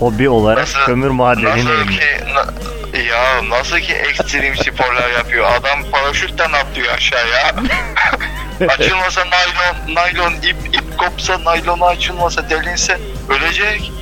Hobi 0.00 0.28
olarak 0.28 0.58
Nasıl- 0.58 0.86
kömür 0.86 1.10
madenine 1.10 1.64
Nasıl 1.64 1.88
ki 1.88 2.00
na- 2.34 2.98
ya 3.00 3.48
nasıl 3.48 3.78
ki 3.78 3.92
ekstrem 3.94 4.56
sporlar 4.56 5.10
yapıyor. 5.10 5.46
Adam 5.52 5.78
paraşütten 5.92 6.52
atlıyor 6.52 6.94
aşağıya. 6.94 7.54
Açılmasa 8.68 9.20
naylon, 9.30 9.94
naylon 9.94 10.32
ip, 10.32 10.56
ip 10.74 10.98
kopsa, 10.98 11.44
naylonu 11.44 11.84
açılmasa, 11.84 12.50
delinse 12.50 12.98
ölecek. 13.28 13.92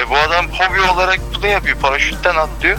E 0.00 0.10
bu 0.10 0.16
adam 0.16 0.46
hobi 0.46 0.80
olarak 0.80 1.20
bunu 1.34 1.46
yapıyor. 1.46 1.76
Paraşütten 1.76 2.34
atlıyor. 2.36 2.78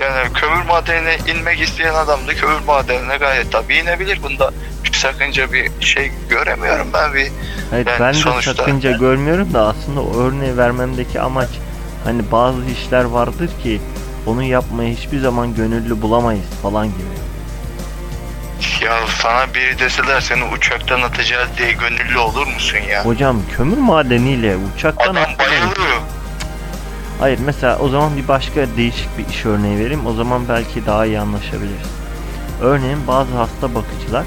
Yani 0.00 0.32
kömür 0.32 0.62
madenine 0.62 1.16
inmek 1.26 1.60
isteyen 1.60 1.94
adam 1.94 2.26
da 2.28 2.34
kömür 2.34 2.60
madenine 2.66 3.16
gayet 3.16 3.52
tabii 3.52 3.76
inebilir. 3.76 4.22
Bunda 4.22 4.50
bir 4.84 4.92
sakınca 4.92 5.52
bir 5.52 5.70
şey 5.80 6.12
göremiyorum 6.30 6.88
ben 6.92 7.14
bir. 7.14 7.30
Hayır 7.70 7.86
Yani 7.86 8.00
ben 8.00 8.14
de 8.14 8.18
sonuçta- 8.18 8.54
sakınca 8.54 8.90
görmüyorum 8.92 9.54
da 9.54 9.66
aslında 9.66 10.00
o 10.00 10.20
örneği 10.20 10.56
vermemdeki 10.56 11.20
amaç 11.20 11.48
hani 12.04 12.32
bazı 12.32 12.64
işler 12.64 13.04
vardır 13.04 13.50
ki 13.62 13.80
onu 14.26 14.42
yapmaya 14.42 14.90
hiçbir 14.90 15.20
zaman 15.20 15.54
gönüllü 15.54 16.02
bulamayız 16.02 16.46
falan 16.62 16.86
gibi. 16.86 17.25
Ya 18.86 19.06
sana 19.22 19.54
biri 19.54 19.78
deseler 19.78 20.20
seni 20.20 20.44
uçaktan 20.44 21.02
atacağız 21.02 21.48
diye 21.58 21.72
gönüllü 21.72 22.18
olur 22.18 22.46
musun 22.46 22.78
ya? 22.90 23.04
Hocam 23.04 23.36
kömür 23.56 23.78
madeniyle 23.78 24.56
uçaktan 24.56 25.10
Adam 25.10 25.24
bayılıyor. 25.38 26.00
Hayır 27.20 27.38
mesela 27.46 27.78
o 27.78 27.88
zaman 27.88 28.16
bir 28.16 28.28
başka 28.28 28.66
değişik 28.76 29.18
bir 29.18 29.28
iş 29.28 29.46
örneği 29.46 29.78
vereyim. 29.78 30.06
O 30.06 30.12
zaman 30.12 30.48
belki 30.48 30.86
daha 30.86 31.06
iyi 31.06 31.20
anlaşabiliriz. 31.20 31.90
Örneğin 32.62 33.06
bazı 33.06 33.36
hasta 33.36 33.74
bakıcılar 33.74 34.24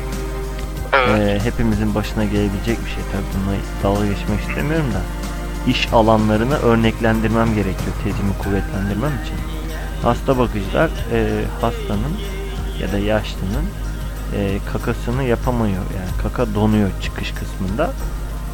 Evet. 0.94 1.42
Ee, 1.42 1.46
hepimizin 1.46 1.96
başına 1.96 2.24
gelebilecek 2.24 2.86
bir 2.86 2.89
şey 2.89 3.04
tabii 3.12 3.24
bununla 3.34 3.58
dalga 3.84 4.06
geçmek 4.06 4.39
istemiyorum 4.39 4.94
da 4.94 5.01
iş 5.72 5.88
alanlarını 5.94 6.58
örneklendirmem 6.58 7.48
gerekiyor 7.48 7.96
tezimi 8.04 8.38
kuvvetlendirmem 8.44 9.12
için. 9.24 9.36
Hasta 10.04 10.38
bakıcılar 10.38 10.89
e, 11.13 11.44
hastanın 11.62 12.18
ya 12.82 12.92
da 12.92 12.98
yaşlının 12.98 13.66
e, 14.36 14.59
kakasını 14.74 15.24
yapamıyor 15.24 15.83
yani 15.98 16.21
kaka 16.24 16.55
donuyor 16.55 16.89
çıkış 17.01 17.31
kısmında. 17.31 17.89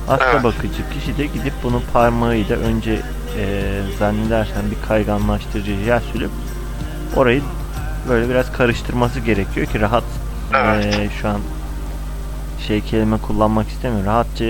Hasta 0.08 0.32
Evet. 0.32 0.44
bakıcı 0.44 0.90
kişi 0.94 1.18
de 1.18 1.26
gidip 1.26 1.54
bunu 1.64 1.82
parmağıyla 1.94 2.56
önce 2.58 3.02
e, 3.38 3.82
zannedersen 4.00 4.64
bir 4.72 4.88
kayganlaştırıcı 4.88 5.72
yağ 5.72 6.00
sürüp 6.00 6.32
orayı 7.16 7.42
böyle 8.10 8.30
biraz 8.30 8.52
karıştırması 8.52 9.20
gerekiyor 9.20 9.68
ki 9.68 9.80
rahat 9.82 10.04
Evet. 10.54 10.96
e, 10.96 11.10
şu 11.22 11.28
an 11.30 11.40
şey 12.68 12.82
kelime 12.82 13.18
kullanmak 13.18 13.68
istemiyorum. 13.68 14.08
Rahatça 14.08 14.46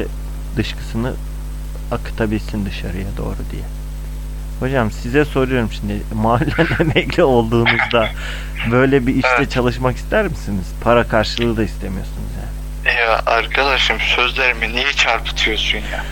dışkısını 0.58 1.14
akıtabilsin 1.92 2.66
dışarıya 2.66 3.08
doğru 3.18 3.36
diye. 3.52 3.64
Hocam 4.60 4.92
size 4.92 5.26
soruyorum 5.26 5.70
şimdi 5.72 5.94
mahallen 6.14 6.68
emekli 6.80 7.24
olduğunuzda 7.24 8.10
böyle 8.72 9.08
bir 9.08 9.16
işte 9.16 9.30
Evet. 9.38 9.52
çalışmak 9.52 9.98
ister 9.98 10.28
misiniz? 10.28 10.66
Para 10.84 11.08
karşılığı 11.08 11.58
da 11.58 11.64
istemiyorsunuz 11.64 12.18
yani. 12.86 12.98
Ya 12.98 13.22
arkadaşım 13.26 13.98
sözlerimi 14.16 14.72
niye 14.72 14.94
çarpıtıyorsun 14.94 15.78
ya? 15.78 16.04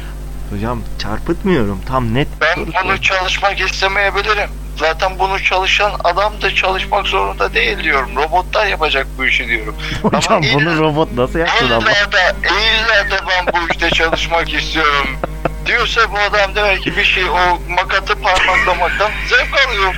Hocam 0.51 0.81
çarpıtmıyorum. 0.99 1.81
Tam 1.87 2.13
net 2.13 2.27
Ben 2.41 2.55
bunu 2.57 2.71
soruyorum. 2.71 3.01
çalışmak 3.01 3.59
istemeyebilirim. 3.59 4.49
Zaten 4.77 5.19
bunu 5.19 5.43
çalışan 5.43 5.91
adam 6.03 6.33
da 6.41 6.55
çalışmak 6.55 7.07
zorunda 7.07 7.53
değil 7.53 7.83
diyorum. 7.83 8.15
Robotlar 8.15 8.65
yapacak 8.67 9.07
bu 9.17 9.25
işi 9.25 9.47
diyorum. 9.47 9.75
Hocam 10.01 10.21
Ama 10.29 10.41
bunu 10.53 10.69
illa- 10.69 10.77
robot 10.79 11.11
nasıl 11.13 11.39
yapsın 11.39 11.71
ama? 11.71 11.91
İlla 11.91 12.11
da, 12.11 12.29
illa 12.49 13.11
da 13.11 13.25
ben 13.29 13.53
bu 13.53 13.57
işte 13.73 13.89
çalışmak 13.89 14.53
istiyorum 14.53 15.07
diyorsa 15.65 16.11
bu 16.11 16.17
adam 16.19 16.55
demek 16.55 16.83
ki 16.83 16.97
bir 16.97 17.03
şey 17.03 17.23
o 17.29 17.59
makatı 17.69 18.15
parmaklamaktan 18.15 19.11
zevk 19.29 19.67
alıyor. 19.67 19.95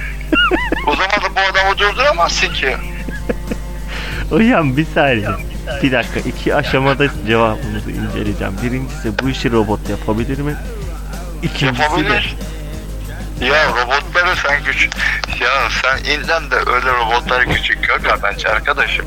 O 0.88 0.92
zaman 0.92 1.12
da 1.12 1.36
bu 1.36 1.40
adamı 1.52 1.78
durduramazsın 1.78 2.54
ki. 2.54 2.78
Hocam 4.30 4.78
bir 4.78 4.86
saniye. 4.96 5.30
Bir 5.84 5.92
dakika 5.92 6.20
iki 6.20 6.56
aşamada 6.56 7.08
cevabınızı 7.28 7.92
inceleyeceğim. 7.92 8.54
Birincisi 8.64 9.20
bu 9.20 9.30
işi 9.30 9.52
robot 9.52 9.90
yapabilir 9.90 10.38
mi? 10.40 10.56
İkincisi 11.44 11.80
de 11.80 11.84
Yapabilir. 11.84 12.36
Ya 13.42 13.66
robotları 13.70 14.36
sen 14.48 14.64
küçük... 14.64 14.94
Ya 15.42 15.50
sen 15.82 15.98
inden 16.12 16.52
de 16.52 16.56
öyle 16.56 16.94
robotları 16.94 17.46
küçük 17.50 17.88
görme 17.88 18.10
bence 18.24 18.50
arkadaşım. 18.50 19.06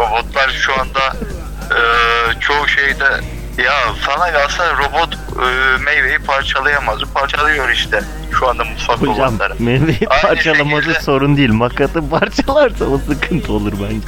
Robotlar 0.00 0.50
şu 0.50 0.80
anda 0.80 1.16
eee 1.70 2.40
çoğu 2.40 2.68
şeyde... 2.68 3.20
Ya 3.58 3.72
sana 4.06 4.32
kalsa 4.32 4.76
robot 4.76 5.14
e, 5.14 5.76
meyveyi 5.84 6.18
parçalayamaz. 6.18 7.00
Parçalıyor 7.14 7.68
işte 7.68 8.00
şu 8.38 8.48
anda 8.48 8.64
mutfak 8.64 8.98
Hocam 9.00 9.16
robotları. 9.32 9.54
meyveyi 9.58 9.98
Aynı 10.08 10.22
parçalaması 10.22 10.82
şekilde- 10.84 11.00
sorun 11.00 11.36
değil. 11.36 11.52
Makatı 11.52 12.10
parçalarsa 12.10 12.84
o 12.84 12.98
sıkıntı 12.98 13.52
olur 13.52 13.72
bence. 13.72 14.06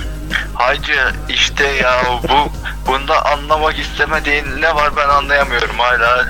Hacı 0.55 1.13
işte 1.29 1.67
ya 1.67 2.03
bu 2.29 2.53
bunda 2.87 3.25
anlamak 3.27 3.79
istemediğin 3.79 4.45
ne 4.61 4.75
var 4.75 4.91
ben 4.97 5.09
anlayamıyorum 5.09 5.79
hala. 5.79 6.27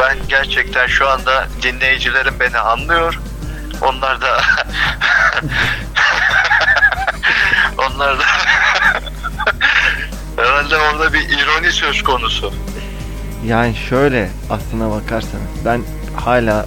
Ben 0.00 0.16
gerçekten 0.28 0.86
şu 0.86 1.08
anda 1.08 1.46
dinleyicilerim 1.62 2.34
beni 2.40 2.58
anlıyor. 2.58 3.18
Onlar 3.82 4.20
da 4.20 4.40
onlar 7.78 8.18
da 8.18 8.24
herhalde 10.36 10.76
orada 10.76 11.12
bir 11.12 11.28
ironi 11.28 11.72
söz 11.72 12.02
konusu. 12.02 12.52
Yani 13.46 13.74
şöyle 13.88 14.30
aslına 14.50 14.90
bakarsanız 14.90 15.46
ben 15.64 15.80
hala 16.16 16.66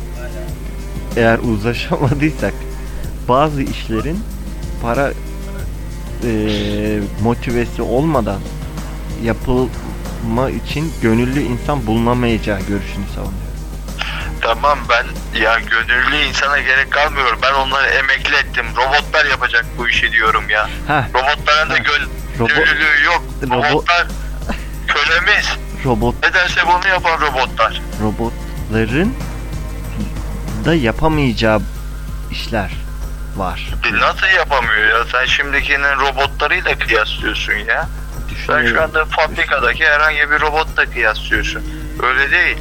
eğer 1.17 1.39
uzlaşamadıysak 1.39 2.53
bazı 3.27 3.61
işlerin 3.61 4.23
para 4.81 5.11
eee, 6.23 6.99
motivesi 7.23 7.81
olmadan 7.81 8.39
yapılma 9.23 10.49
için 10.65 10.93
gönüllü 11.01 11.39
insan 11.41 11.87
bulunamayacağı 11.87 12.59
görüşünü 12.59 13.05
savunuyorum. 13.15 13.49
Tamam 14.41 14.79
ben 14.89 15.05
ya 15.41 15.59
gönüllü 15.59 16.15
insana 16.29 16.59
gerek 16.59 16.91
kalmıyor. 16.91 17.37
Ben 17.43 17.53
onları 17.53 17.87
emekli 17.87 18.35
ettim. 18.35 18.65
Robotlar 18.77 19.25
yapacak 19.25 19.65
bu 19.77 19.89
işi 19.89 20.11
diyorum 20.11 20.49
ya. 20.49 20.69
Heh, 20.87 21.03
Robotların 21.13 21.69
da 21.69 21.77
Robo- 22.39 23.03
yok. 23.05 23.21
Robo- 23.43 23.69
Robotlar 23.69 24.07
kölemiz. 24.87 25.45
robot 25.85 26.15
Ne 26.23 26.33
derse 26.33 26.61
bunu 26.67 26.87
yapan 26.87 27.21
robotlar. 27.21 27.81
robotların 28.03 29.15
da 30.65 30.75
yapamayacağı 30.75 31.61
işler 32.31 32.71
var. 33.37 33.69
Nasıl 33.93 34.27
yapamıyor 34.37 34.87
ya? 34.87 35.05
Sen 35.11 35.25
şimdikinin 35.25 35.99
robotlarıyla 35.99 36.79
kıyaslıyorsun 36.79 37.53
ya. 37.53 37.87
Sen 38.47 38.67
şu 38.67 38.83
anda 38.83 39.05
fabrikadaki 39.05 39.85
herhangi 39.85 40.31
bir 40.31 40.41
robotla 40.41 40.85
kıyaslıyorsun. 40.85 41.63
Öyle 42.03 42.31
değil. 42.31 42.57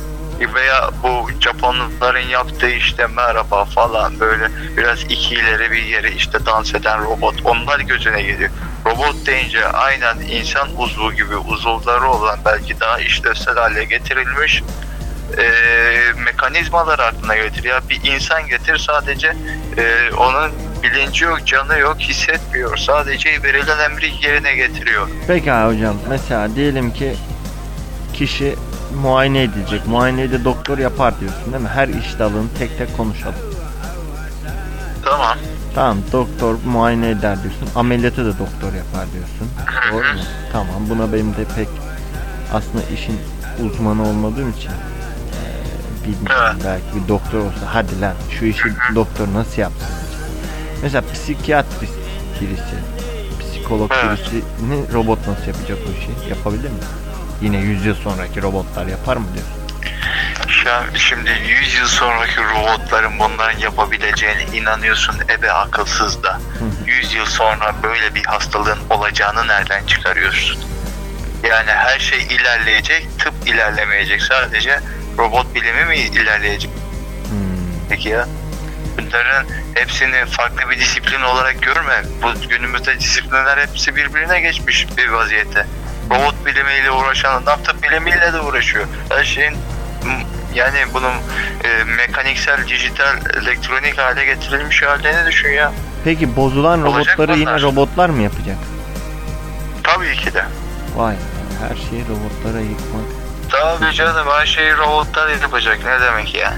Veya 0.54 0.90
bu 1.02 1.30
Japonların 1.40 2.28
yaptığı 2.28 2.70
işte 2.70 3.06
merhaba 3.06 3.64
falan 3.64 4.20
böyle 4.20 4.48
biraz 4.76 5.02
iki 5.02 5.34
ileri 5.34 5.70
bir 5.70 5.82
yere 5.82 6.12
işte 6.12 6.46
dans 6.46 6.74
eden 6.74 7.04
robot 7.04 7.34
onlar 7.44 7.80
gözüne 7.80 8.22
geliyor. 8.22 8.50
Robot 8.86 9.26
deyince 9.26 9.66
aynen 9.66 10.16
insan 10.20 10.68
uzvu 10.78 11.12
gibi 11.12 11.36
uzuvları 11.36 12.08
olan 12.10 12.38
belki 12.44 12.80
daha 12.80 12.98
işlevsel 12.98 13.54
hale 13.54 13.84
getirilmiş 13.84 14.62
eee 15.38 16.12
mekanizmalar 16.24 16.98
aklına 16.98 17.36
getir. 17.36 17.64
Ya 17.64 17.80
bir 17.88 18.12
insan 18.14 18.46
getir 18.46 18.78
sadece 18.78 19.36
eee, 19.76 20.10
onun 20.18 20.50
bilinci 20.82 21.24
yok, 21.24 21.46
canı 21.46 21.78
yok, 21.78 21.96
hissetmiyor. 22.00 22.76
Sadece 22.76 23.42
verilen 23.42 23.90
emri 23.90 24.12
yerine 24.22 24.54
getiriyor. 24.54 25.08
Pekala 25.26 25.68
hocam 25.74 25.96
mesela 26.08 26.54
diyelim 26.54 26.92
ki 26.92 27.16
kişi 28.14 28.56
muayene 29.02 29.42
edilecek. 29.42 29.86
Muayeneyi 29.86 30.32
de 30.32 30.44
doktor 30.44 30.78
yapar 30.78 31.20
diyorsun 31.20 31.52
değil 31.52 31.62
mi? 31.62 31.68
Her 31.74 31.88
iş 31.88 32.18
dalını 32.18 32.48
tek 32.58 32.78
tek 32.78 32.96
konuşalım. 32.96 33.34
Tamam. 35.04 35.38
Tamam 35.74 35.98
doktor 36.12 36.54
muayene 36.64 37.10
eder 37.10 37.42
diyorsun. 37.42 37.68
Ameliyatı 37.74 38.24
da 38.24 38.38
doktor 38.38 38.72
yapar 38.74 39.06
diyorsun. 39.12 39.48
Doğru 39.92 40.14
mu? 40.14 40.20
Tamam 40.52 40.88
buna 40.90 41.12
benim 41.12 41.32
de 41.36 41.44
pek 41.56 41.68
aslında 42.52 42.84
işin 42.94 43.16
uzmanı 43.66 44.08
olmadığım 44.08 44.50
için 44.50 44.68
eee, 44.70 46.04
bilmiyorum. 46.04 46.56
Evet. 46.56 46.64
Belki 46.64 47.04
bir 47.04 47.08
doktor 47.08 47.38
olsa 47.38 47.74
hadi 47.74 48.00
lan 48.00 48.14
şu 48.38 48.44
işi 48.44 48.62
doktor 48.94 49.28
nasıl 49.34 49.60
yapsın? 49.62 49.88
Mesela 50.82 51.02
psikiyatrist 51.12 51.92
birisi, 52.40 52.74
psikolog 53.40 53.90
Evet. 54.04 54.18
birisini 54.20 54.92
robot 54.92 55.18
nasıl 55.28 55.46
yapacak 55.46 55.78
o 55.88 55.98
işi? 55.98 56.28
Yapabilir 56.30 56.68
mi? 56.68 56.78
Yine 57.42 57.56
100 57.58 57.84
yıl 57.84 57.94
sonraki 57.94 58.42
robotlar 58.42 58.86
yapar 58.86 59.16
mı 59.16 59.24
diyorsun? 59.34 59.57
An 60.68 60.84
şimdi 60.94 61.30
100 61.30 61.74
yıl 61.74 61.86
sonraki 61.86 62.40
robotların 62.40 63.18
bunların 63.18 63.58
yapabileceğine 63.58 64.42
inanıyorsun 64.42 65.16
ebe 65.38 65.52
akılsız 65.52 66.22
da. 66.22 66.40
100 66.86 67.14
yıl 67.14 67.26
sonra 67.26 67.74
böyle 67.82 68.14
bir 68.14 68.24
hastalığın 68.24 68.78
olacağını 68.90 69.48
nereden 69.48 69.86
çıkarıyorsun? 69.86 70.58
Yani 71.50 71.70
her 71.70 71.98
şey 71.98 72.22
ilerleyecek, 72.22 73.08
tıp 73.18 73.34
ilerlemeyecek. 73.46 74.22
Sadece 74.22 74.80
robot 75.18 75.54
bilimi 75.54 75.84
mi 75.84 75.96
ilerleyecek 75.96 76.70
peki 77.88 78.08
ya? 78.08 78.28
Bunların 78.98 79.46
hepsini 79.74 80.26
farklı 80.26 80.70
bir 80.70 80.80
disiplin 80.80 81.20
olarak 81.20 81.62
görme. 81.62 82.02
Bu 82.22 82.48
günümüzde 82.48 83.00
disiplinler 83.00 83.58
hepsi 83.58 83.96
birbirine 83.96 84.40
geçmiş 84.40 84.96
bir 84.96 85.08
vaziyette. 85.08 85.66
Robot 86.10 86.46
bilimiyle 86.46 86.90
uğraşan 86.90 87.42
adam 87.42 87.62
tıp 87.62 87.82
bilimiyle 87.82 88.32
de 88.32 88.40
uğraşıyor. 88.40 88.86
Her 89.10 89.24
şeyin 89.24 89.56
yani 90.58 90.78
bunun 90.94 91.12
e, 91.64 91.84
mekaniksel, 91.84 92.68
dijital, 92.68 93.16
elektronik 93.42 93.98
hale 93.98 94.24
getirilmiş 94.24 94.82
halini 94.82 95.26
düşün 95.26 95.48
ya. 95.48 95.72
Peki 96.04 96.36
bozulan 96.36 96.86
Olacak 96.86 97.18
robotları 97.18 97.38
yine 97.38 97.62
robotlar 97.62 98.08
mı 98.08 98.22
yapacak? 98.22 98.56
Tabii 99.82 100.16
ki 100.16 100.34
de. 100.34 100.44
Vay 100.96 101.14
her 101.60 101.76
şeyi 101.90 102.02
robotlara 102.02 102.60
yıkmak. 102.60 103.04
Tabii 103.48 103.94
canım 103.94 104.26
her 104.38 104.46
şeyi 104.46 104.76
robotlar 104.76 105.28
yapacak 105.28 105.78
ne 105.84 106.06
demek 106.06 106.34
ya? 106.34 106.54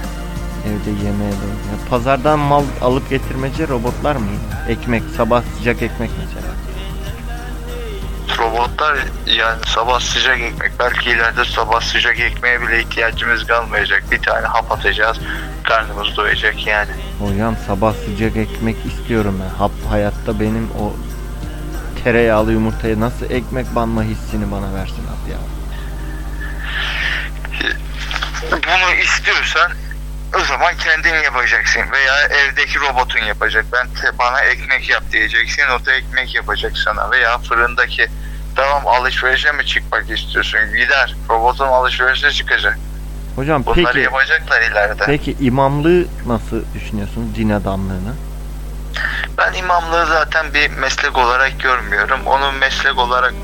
Evde 0.67 0.91
yemeğe 0.91 1.33
doğru. 1.33 1.89
Pazardan 1.91 2.39
mal 2.39 2.65
alıp 2.83 3.11
getirmece 3.11 3.69
robotlar 3.69 4.17
mı? 4.17 4.27
Ekmek, 4.69 5.03
sabah 5.17 5.43
sıcak 5.59 5.83
ekmek 5.83 6.11
mesela. 6.19 6.47
Robotlar 8.39 8.99
yani 9.27 9.59
sabah 9.67 10.01
sıcak 10.01 10.41
ekmek 10.41 10.73
belki 10.79 11.11
ileride 11.11 11.45
sabah 11.45 11.81
sıcak 11.81 12.21
ekmeğe 12.21 12.61
bile 12.63 12.81
ihtiyacımız 12.81 13.47
kalmayacak. 13.47 14.03
Bir 14.11 14.23
tane 14.23 14.47
hap 14.47 14.73
atacağız 14.73 15.19
karnımız 15.65 16.17
doyacak 16.17 16.67
yani. 16.67 16.91
Hocam 17.19 17.57
sabah 17.67 17.95
sıcak 17.95 18.37
ekmek 18.37 18.77
istiyorum 18.87 19.43
ben. 19.45 19.59
Hap 19.59 19.73
hayatta 19.91 20.41
benim 20.41 20.71
o 20.81 20.93
tereyağlı 22.05 22.53
yumurtaya 22.53 23.01
nasıl 23.01 23.31
ekmek 23.31 23.75
banma 23.75 24.03
hissini 24.03 24.53
bana 24.53 24.75
versin 24.75 25.07
hap 25.07 25.31
ya. 25.31 25.39
Bunu 28.53 28.95
istiyorsan 28.95 29.73
o 30.37 30.45
zaman 30.45 30.75
kendin 30.77 31.15
yapacaksın 31.23 31.83
veya 31.93 32.21
evdeki 32.21 32.81
robotun 32.81 33.25
yapacak. 33.25 33.65
Ben 33.73 33.87
te- 33.87 34.19
bana 34.19 34.41
ekmek 34.41 34.91
yap 34.91 35.03
diyeceksin 35.13 35.63
o 35.81 35.87
da 35.87 35.93
ekmek 35.93 36.35
yapacak 36.35 36.79
sana 36.79 37.11
veya 37.11 37.39
fırındaki 37.39 38.07
tamam 38.61 38.87
alışverişe 38.87 39.53
mi 39.53 39.67
çıkmak 39.67 40.11
istiyorsun 40.11 40.61
gider 40.77 41.15
robotun 41.31 41.67
alışverişe 41.67 42.31
çıkacak. 42.31 42.79
Hocam 43.37 43.67
Bunları 43.67 43.85
peki 43.87 43.99
yapacaklar 43.99 44.63
ileride. 44.63 45.03
peki 45.07 45.37
imamlığı 45.41 46.05
nasıl 46.27 46.63
düşünüyorsunuz? 46.75 47.35
Din 47.35 47.51
adamlığını? 47.51 48.15
Ben 49.39 49.53
imamlığı 49.53 50.07
zaten 50.07 50.55
bir 50.55 50.71
meslek 50.71 51.19
olarak 51.19 51.61
görmüyorum. 51.61 52.21
Onun 52.27 52.55
meslek 52.55 52.99
olarak 52.99 53.35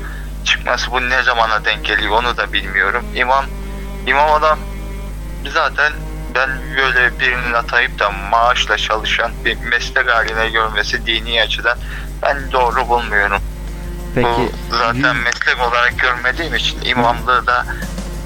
çıkması 0.45 0.91
bu 0.91 1.09
ne 1.09 1.23
zamana 1.23 1.65
denk 1.65 1.85
geliyor 1.85 2.11
onu 2.11 2.37
da 2.37 2.53
bilmiyorum. 2.53 3.05
İmam, 3.15 3.45
imam 4.07 4.31
adam 4.31 4.59
zaten 5.53 5.93
ben 6.35 6.49
böyle 6.77 7.19
birinin 7.19 7.53
atayıp 7.53 7.99
da 7.99 8.09
maaşla 8.09 8.77
çalışan 8.77 9.31
bir 9.45 9.57
meslek 9.57 10.09
haline 10.09 10.49
görmesi 10.49 11.05
dini 11.05 11.41
açıdan 11.41 11.77
ben 12.21 12.51
doğru 12.51 12.89
bulmuyorum. 12.89 13.41
Peki 14.21 14.51
bu 14.71 14.75
zaten 14.77 15.13
yüz- 15.15 15.23
meslek 15.23 15.59
olarak 15.67 15.99
görmediğim 15.99 16.55
için 16.55 16.81
imamlığı 16.85 17.47
da 17.47 17.65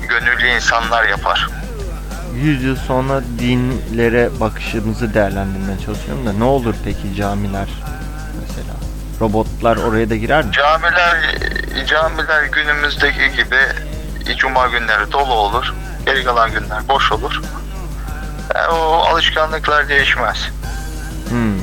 gönüllü 0.09 0.47
insanlar 0.47 1.03
yapar. 1.05 1.47
100 2.35 2.63
yıl 2.63 2.75
sonra 2.75 3.21
dinlere 3.39 4.39
bakışımızı 4.39 5.13
değerlendirmeye 5.13 5.79
çalışıyorum 5.85 6.25
da 6.25 6.33
ne 6.33 6.43
olur 6.43 6.75
peki 6.83 7.15
camiler 7.15 7.67
mesela? 8.41 8.73
Robotlar 9.21 9.77
oraya 9.77 10.09
da 10.09 10.15
girer 10.15 10.45
mi? 10.45 10.51
Camiler 10.51 11.35
camiler 11.87 12.43
günümüzdeki 12.43 13.31
gibi 13.35 13.57
cuma 14.37 14.67
günleri 14.67 15.11
dolu 15.11 15.33
olur. 15.33 15.73
Geri 16.05 16.23
kalan 16.23 16.51
günler 16.51 16.87
boş 16.87 17.11
olur. 17.11 17.41
Yani 18.55 18.67
o 18.67 18.77
alışkanlıklar 18.83 19.89
değişmez. 19.89 20.49
Hmm. 21.29 21.57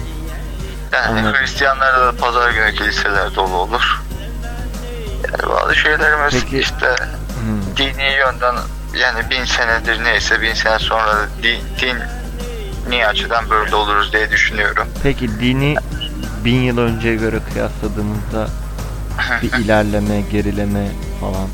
Yani 0.92 1.06
Anladım. 1.20 1.40
Hristiyanlarda 1.40 2.06
da 2.06 2.16
pazar 2.16 2.50
günü 2.50 2.74
kiliseler 2.74 3.34
dolu 3.34 3.54
olur. 3.56 4.02
Yani 5.24 5.48
bazı 5.48 5.74
şeylerimiz 5.74 6.32
Peki- 6.32 6.58
işte 6.58 6.94
hmm. 7.40 7.76
dini 7.76 8.12
yönden 8.12 8.54
yani 8.94 9.30
bin 9.30 9.44
senedir 9.44 10.04
neyse 10.04 10.42
bin 10.42 10.54
sene 10.54 10.78
sonra 10.78 11.28
din, 11.42 11.60
dini 11.80 13.06
açıdan 13.06 13.50
böyle 13.50 13.74
oluruz 13.74 14.12
diye 14.12 14.30
düşünüyorum. 14.30 14.88
Peki 15.02 15.40
dini 15.40 15.76
bin 16.44 16.60
yıl 16.60 16.78
önceye 16.78 17.16
göre 17.16 17.40
kıyasladığımızda 17.52 18.48
bir 19.42 19.52
ilerleme, 19.52 20.20
gerileme 20.20 20.88
falan 21.20 21.48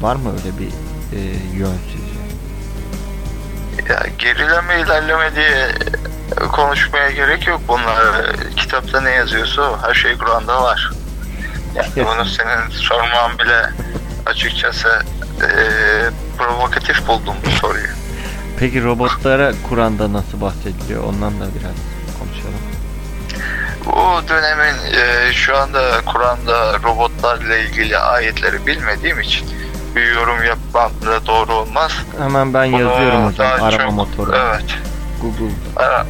var 0.00 0.16
mı 0.16 0.32
öyle 0.32 0.58
bir 0.58 0.68
e, 1.16 1.20
yön 1.56 1.78
sizce? 1.92 2.14
Ya 3.92 4.02
gerileme 4.18 4.80
ilerleme 4.80 5.34
diye 5.36 5.68
konuşmaya 6.52 7.10
gerek 7.10 7.46
yok 7.46 7.60
bunlar. 7.68 8.26
Kitapta 8.56 9.00
ne 9.00 9.10
yazıyorsa. 9.10 9.78
Her 9.82 9.94
şey 9.94 10.18
Kur'an'da 10.18 10.62
var. 10.62 10.90
Yani 11.74 11.88
bunu 11.96 12.24
senin 12.24 12.70
sorman 12.70 13.38
bile 13.38 13.70
açıkçası 14.26 15.02
eee, 15.42 16.10
provokatif 16.38 17.06
buldum 17.08 17.34
bu 17.46 17.50
soruyu. 17.50 17.86
Peki 18.58 18.84
robotlara 18.84 19.52
Kur'an'da 19.68 20.12
nasıl 20.12 20.40
bahsediliyor? 20.40 21.04
Ondan 21.04 21.32
da 21.40 21.44
biraz 21.44 21.76
konuşalım. 22.18 22.54
Bu 23.86 24.28
dönemin 24.28 24.74
eee, 24.92 25.32
şu 25.32 25.56
anda 25.58 26.00
Kur'an'da 26.06 26.78
robotlarla 26.82 27.56
ilgili 27.56 27.98
ayetleri 27.98 28.66
bilmediğim 28.66 29.20
için 29.20 29.48
bir 29.96 30.06
yorum 30.14 30.44
yapmam 30.44 30.90
da 31.06 31.26
doğru 31.26 31.52
olmaz. 31.52 31.92
Hemen 32.18 32.54
ben 32.54 32.72
Bunu 32.72 32.80
yazıyorum 32.82 33.26
hocam 33.26 33.46
arama 33.62 33.70
çok- 33.70 33.92
motoru. 33.92 34.36
Evet. 34.36 34.64
Google 35.22 35.54
Ara, 35.76 36.06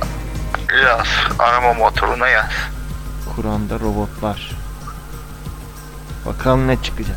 yaz. 0.87 1.07
Arama 1.39 1.73
motoruna 1.75 2.29
yaz. 2.29 2.51
Kur'an'da 3.37 3.75
robotlar. 3.81 4.51
Bakalım 6.27 6.69
ne 6.69 6.83
çıkacak. 6.83 7.17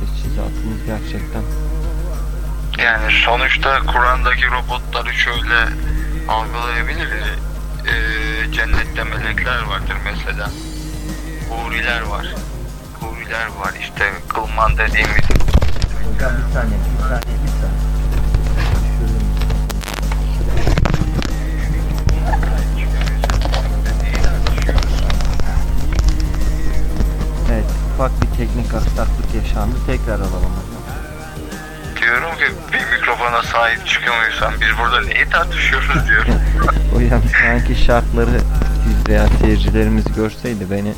Teçhizatımız 0.00 0.84
gerçekten 0.86 1.42
Yani 2.78 3.12
sonuçta 3.24 3.80
Kur'an'daki 3.80 4.46
robotları 4.50 5.12
şöyle 5.14 5.68
algılayabiliriz. 6.28 7.24
Ee, 7.86 8.52
cennette 8.52 9.04
melekler 9.04 9.62
vardır 9.62 9.96
mesela. 10.04 10.50
Huriler 11.50 12.02
var. 12.02 12.26
Huriler 13.00 13.46
var 13.46 13.72
işte 13.80 14.12
kılman 14.28 14.78
dediğimiz. 14.78 15.24
Hocam 16.14 16.32
bir 16.48 16.52
saniye, 16.54 16.78
bir 16.78 17.02
saniye, 17.02 17.38
bir 17.42 17.48
saniye. 17.48 17.81
Teknik 28.42 28.74
aksaklık 28.74 29.34
yaşandı. 29.34 29.74
Tekrar 29.86 30.14
alalım 30.14 30.52
hocam. 30.58 30.82
Diyorum 32.00 32.36
ki 32.38 32.44
bir 32.72 32.96
mikrofona 32.96 33.42
sahip 33.42 33.86
çıkamıyorsan 33.86 34.52
biz 34.60 34.68
burada 34.78 35.00
neyi 35.00 35.28
tartışıyoruz 35.30 36.08
diyorum. 36.08 36.34
Hocam 36.94 37.22
şu 37.32 37.48
anki 37.50 37.74
şartları 37.84 38.40
siz 38.84 39.08
veya 39.08 39.26
seyircilerimiz 39.40 40.04
görseydi 40.16 40.66
beni 40.70 40.88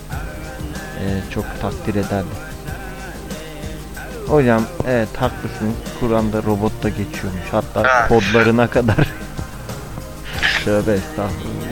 e, 1.00 1.04
çok 1.34 1.44
takdir 1.62 1.94
ederdi. 1.94 2.34
Hocam 4.28 4.62
evet 4.88 5.08
haklısınız. 5.18 5.74
Kur'an'da 6.00 6.42
robot 6.42 6.82
da 6.82 6.88
geçiyormuş. 6.88 7.48
Hatta 7.52 7.82
Ha. 7.82 8.08
kodlarına 8.08 8.66
kadar. 8.66 8.96
Tövbe 10.64 10.92
estağfurullah. 10.92 11.63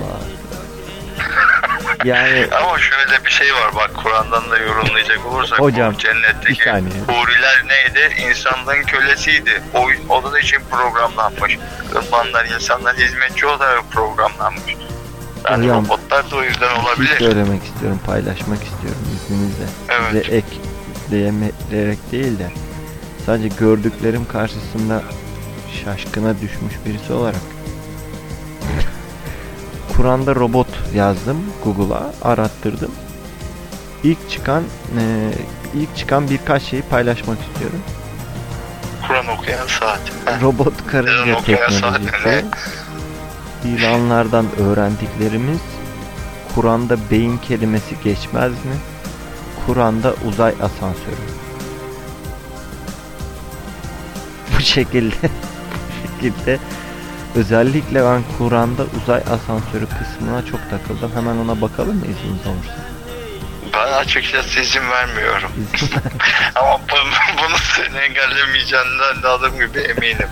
Yani 2.05 2.47
Ama 2.63 2.79
şöyle 2.79 3.25
bir 3.25 3.31
şey 3.31 3.55
var 3.55 3.75
bak 3.77 3.91
Kur'an'dan 4.03 4.51
da 4.51 4.59
yorumlayacak 4.59 5.27
olursak 5.27 5.61
Hocam, 5.61 5.95
bu 5.95 5.99
cennetteki 5.99 6.65
saniye. 6.65 6.95
huriler 7.07 7.65
neydi? 7.69 8.15
İnsanlığın 8.29 8.83
kölesiydi. 8.83 9.63
O, 9.75 9.87
onun 10.09 10.39
için 10.39 10.59
programlanmış. 10.71 11.59
Kılmanlar 11.93 12.45
insanlar 12.45 12.97
hizmetçi 12.97 13.47
olarak 13.47 13.91
programlanmış. 13.91 14.77
Yani 15.51 15.65
Hocam, 15.65 15.85
robotlar 15.85 16.31
da 16.31 16.37
o 16.37 16.43
yüzden 16.43 16.69
bir 16.71 16.75
şey 16.75 16.85
olabilir. 16.85 17.19
söylemek 17.19 17.65
istiyorum, 17.65 18.01
paylaşmak 18.07 18.63
istiyorum 18.65 19.01
izninizle. 19.15 19.65
Evet. 19.89 20.25
Size 20.27 20.37
ekleyerek 20.37 22.13
değil 22.13 22.39
de 22.39 22.51
sadece 23.27 23.49
gördüklerim 23.49 24.27
karşısında 24.33 25.03
şaşkına 25.85 26.35
düşmüş 26.41 26.75
birisi 26.87 27.13
olarak 27.13 27.41
Kur'an'da 30.03 30.35
robot 30.35 30.67
yazdım 30.95 31.37
Google'a 31.65 32.13
arattırdım. 32.23 32.91
İlk 34.05 34.31
çıkan 34.31 34.63
e, 34.99 35.31
ilk 35.75 35.97
çıkan 35.97 36.31
birkaç 36.31 36.63
şeyi 36.63 36.83
paylaşmak 36.83 37.39
istiyorum. 37.41 37.83
Kur'an 39.07 39.27
okuyan 39.27 39.67
saat. 39.67 40.01
Robot 40.43 40.87
karınca 40.87 41.43
teknolojisi. 41.43 42.45
İlanlardan 43.65 44.47
öğrendiklerimiz 44.59 45.61
Kur'an'da 46.55 46.97
beyin 47.11 47.39
kelimesi 47.39 47.95
geçmez 48.05 48.53
mi? 48.53 48.77
Kur'an'da 49.67 50.15
uzay 50.29 50.53
asansörü. 50.63 51.27
Bu 54.57 54.61
şekilde 54.61 55.15
bu 55.23 56.21
şekilde 56.21 56.59
özellikle 57.35 58.05
ben 58.05 58.23
Kur'an'da 58.39 58.83
uzay 59.03 59.21
asansörü 59.21 59.87
kısmına 59.87 60.47
çok 60.47 60.71
takıldım. 60.71 61.13
Hemen 61.15 61.37
ona 61.37 61.61
bakalım 61.61 61.97
mı 61.97 62.07
izniniz 62.07 62.47
olursa? 62.47 62.73
Ben 63.75 63.93
açıkçası 63.93 64.61
izin 64.61 64.91
vermiyorum. 64.91 65.51
İzin 65.75 65.87
ver. 65.97 66.03
Ama 66.55 66.79
bu- 66.79 67.39
bunu 67.43 67.57
seni 67.59 67.99
engellemeyeceğinden 67.99 69.23
de 69.23 69.29
adım 69.29 69.55
gibi 69.55 69.79
eminim. 69.79 70.29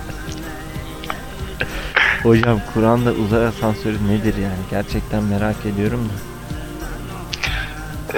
Hocam 2.23 2.61
Kur'an'da 2.75 3.11
uzay 3.13 3.47
asansörü 3.47 4.09
nedir 4.09 4.37
yani? 4.37 4.59
Gerçekten 4.71 5.23
merak 5.23 5.67
ediyorum 5.67 6.09
da. 6.09 6.13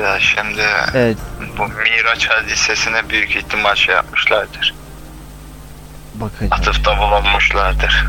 Ya 0.00 0.20
şimdi 0.20 0.62
Evet 0.94 1.18
bu 1.58 1.62
Miraç 1.68 2.28
hadisesine 2.30 3.08
büyük 3.10 3.36
ihtimal 3.36 3.74
şey 3.74 3.94
yapmışlardır. 3.94 4.74
bakacağım. 6.14 6.52
Atıfta 6.52 6.98
bulunmuşlardır. 6.98 8.06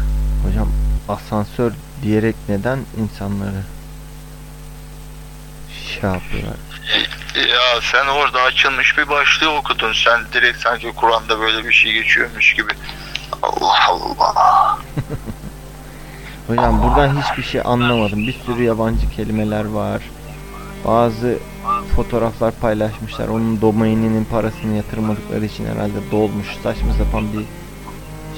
Hocam 0.47 0.69
asansör 1.10 1.71
diyerek 2.03 2.36
neden 2.49 2.79
insanları 2.97 3.63
şey 5.69 6.10
yapıyorlar? 6.10 6.58
Ya 7.36 7.82
sen 7.91 8.08
orada 8.08 8.41
açılmış 8.41 8.97
bir 8.97 9.10
başlığı 9.10 9.49
okudun. 9.49 9.93
Sen 9.93 10.21
direkt 10.34 10.58
sanki 10.62 10.91
Kur'an'da 10.95 11.39
böyle 11.39 11.65
bir 11.65 11.73
şey 11.73 11.93
geçiyormuş 11.93 12.53
gibi. 12.53 12.71
Allah 13.41 13.88
Allah. 13.88 14.77
Hocam 16.47 16.84
buradan 16.84 17.21
hiçbir 17.21 17.43
şey 17.43 17.62
anlamadım. 17.65 18.27
Bir 18.27 18.36
sürü 18.45 18.63
yabancı 18.63 19.10
kelimeler 19.10 19.65
var. 19.65 20.01
Bazı 20.86 21.38
fotoğraflar 21.95 22.53
paylaşmışlar. 22.62 23.27
Onun 23.27 23.62
domaininin 23.62 24.25
parasını 24.25 24.75
yatırmadıkları 24.75 25.45
için 25.45 25.65
herhalde 25.65 26.12
dolmuş. 26.12 26.47
Saçma 26.63 26.93
sapan 26.93 27.34
bir 27.34 27.45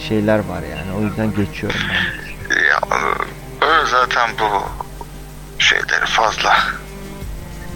şeyler 0.07 0.39
var 0.39 0.61
yani. 0.61 0.91
O 0.97 1.01
yüzden 1.01 1.35
geçiyorum 1.35 1.79
ben. 1.89 2.63
Ya 2.63 2.79
böyle 3.61 3.89
zaten 3.89 4.29
bu 4.39 4.63
şeyleri 5.59 6.05
fazla. 6.05 6.57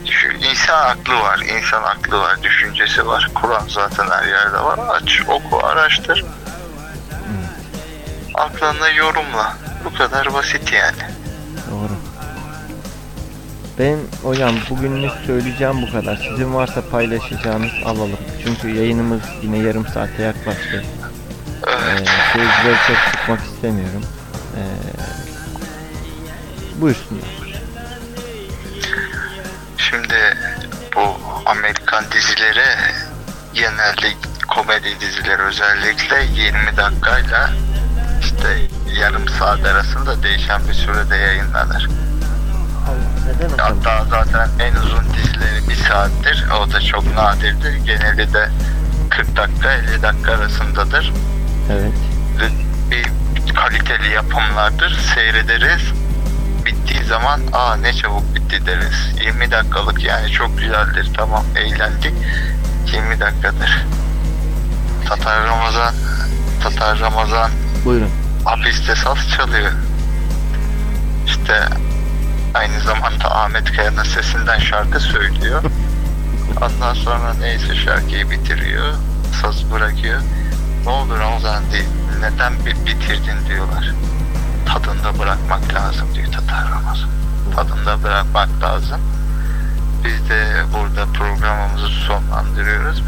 Şu 0.05 0.27
insan 0.31 0.89
aklı 0.89 1.13
var, 1.19 1.39
insan 1.39 1.83
aklı 1.83 2.19
var, 2.19 2.43
düşüncesi 2.43 3.07
var. 3.07 3.31
Kur'an 3.35 3.67
zaten 3.67 4.07
her 4.09 4.27
yerde 4.27 4.59
var. 4.59 4.79
Aç, 4.89 5.21
oku, 5.27 5.65
araştır. 5.65 6.25
Aklında 8.35 8.89
yorumla. 8.89 9.57
Bu 9.85 9.93
kadar 9.93 10.33
basit 10.33 10.73
yani. 10.73 11.13
Doğru. 11.71 11.91
Ben 13.79 13.97
hocam 14.23 14.55
bugünlük 14.69 15.11
söyleyeceğim 15.25 15.81
bu 15.81 15.91
kadar. 15.91 16.15
Sizin 16.15 16.53
varsa 16.53 16.81
paylaşacağınız 16.91 17.71
alalım. 17.85 18.19
Çünkü 18.43 18.69
yayınımız 18.69 19.21
yine 19.41 19.57
yarım 19.57 19.87
saate 19.87 20.23
yaklaştı. 20.23 20.83
Ee, 21.89 22.05
seyircileri 22.33 22.77
çok 22.87 22.97
sıkmak 22.97 23.39
istemiyorum. 23.39 24.03
Ee, 24.55 24.61
buyursunlar. 26.81 27.23
Şimdi 29.77 30.37
bu 30.95 31.17
Amerikan 31.45 32.03
dizileri 32.11 32.65
genelde 33.53 34.07
komedi 34.47 34.99
dizileri 34.99 35.41
özellikle 35.41 36.23
20 36.23 36.77
dakikayla 36.77 37.49
işte 38.21 38.67
yarım 38.99 39.27
saat 39.29 39.65
arasında 39.65 40.23
değişen 40.23 40.67
bir 40.67 40.73
sürede 40.73 41.15
yayınlanır. 41.15 41.89
Neden? 43.25 43.57
Hatta 43.57 44.05
zaten 44.09 44.49
en 44.59 44.75
uzun 44.75 45.03
dizileri 45.13 45.69
bir 45.69 45.75
saattir. 45.75 46.45
O 46.59 46.71
da 46.71 46.81
çok 46.81 47.15
nadirdir. 47.15 47.75
Geneli 47.75 48.33
de 48.33 48.49
40 49.09 49.37
dakika 49.37 49.73
50 49.73 50.01
dakika 50.01 50.31
arasındadır. 50.31 51.13
Evet. 51.69 51.93
Bir 52.91 53.05
kaliteli 53.53 54.09
yapımlardır. 54.13 54.99
Seyrederiz. 55.15 55.81
Bittiği 56.65 57.03
zaman 57.03 57.41
aa 57.53 57.75
ne 57.75 57.93
çabuk 57.93 58.35
bitti 58.35 58.65
deriz. 58.65 59.21
20 59.25 59.51
dakikalık 59.51 60.03
yani 60.03 60.31
çok 60.31 60.57
güzeldir. 60.59 61.09
Tamam 61.17 61.43
eğlendik. 61.55 62.13
20 62.93 63.19
dakikadır. 63.19 63.85
Tatar 65.09 65.43
Ramazan 65.47 65.93
Tatar 66.63 66.99
Ramazan 66.99 67.51
Buyurun. 67.85 68.09
hapiste 68.45 68.95
saz 68.95 69.17
çalıyor. 69.37 69.71
İşte 71.25 71.59
aynı 72.53 72.79
zamanda 72.79 73.35
Ahmet 73.35 73.71
Kaya'nın 73.75 74.03
sesinden 74.03 74.59
şarkı 74.59 74.99
söylüyor. 74.99 75.63
Ondan 76.61 76.93
sonra 76.93 77.33
neyse 77.39 77.75
şarkıyı 77.75 78.29
bitiriyor. 78.29 78.93
saz 79.41 79.71
bırakıyor. 79.71 80.21
Ne 80.85 80.89
olur 80.91 81.19
Ramazan 81.19 81.63
değil. 81.71 81.87
Neden 82.19 82.53
bi- 82.53 82.85
bitirdin 82.85 83.47
diyorlar. 83.49 83.93
Tadında 84.65 85.19
bırakmak 85.19 85.73
lazım 85.73 86.07
diyor 86.15 86.31
Tatar 86.31 86.71
Ramazan. 86.71 87.09
Tadında 87.55 88.03
bırakmak 88.03 88.49
lazım. 88.63 89.01
Biz 90.05 90.29
de 90.29 90.45
burada 90.73 91.05
programımızı 91.13 91.87
sonlandırıyoruz. 92.07 93.03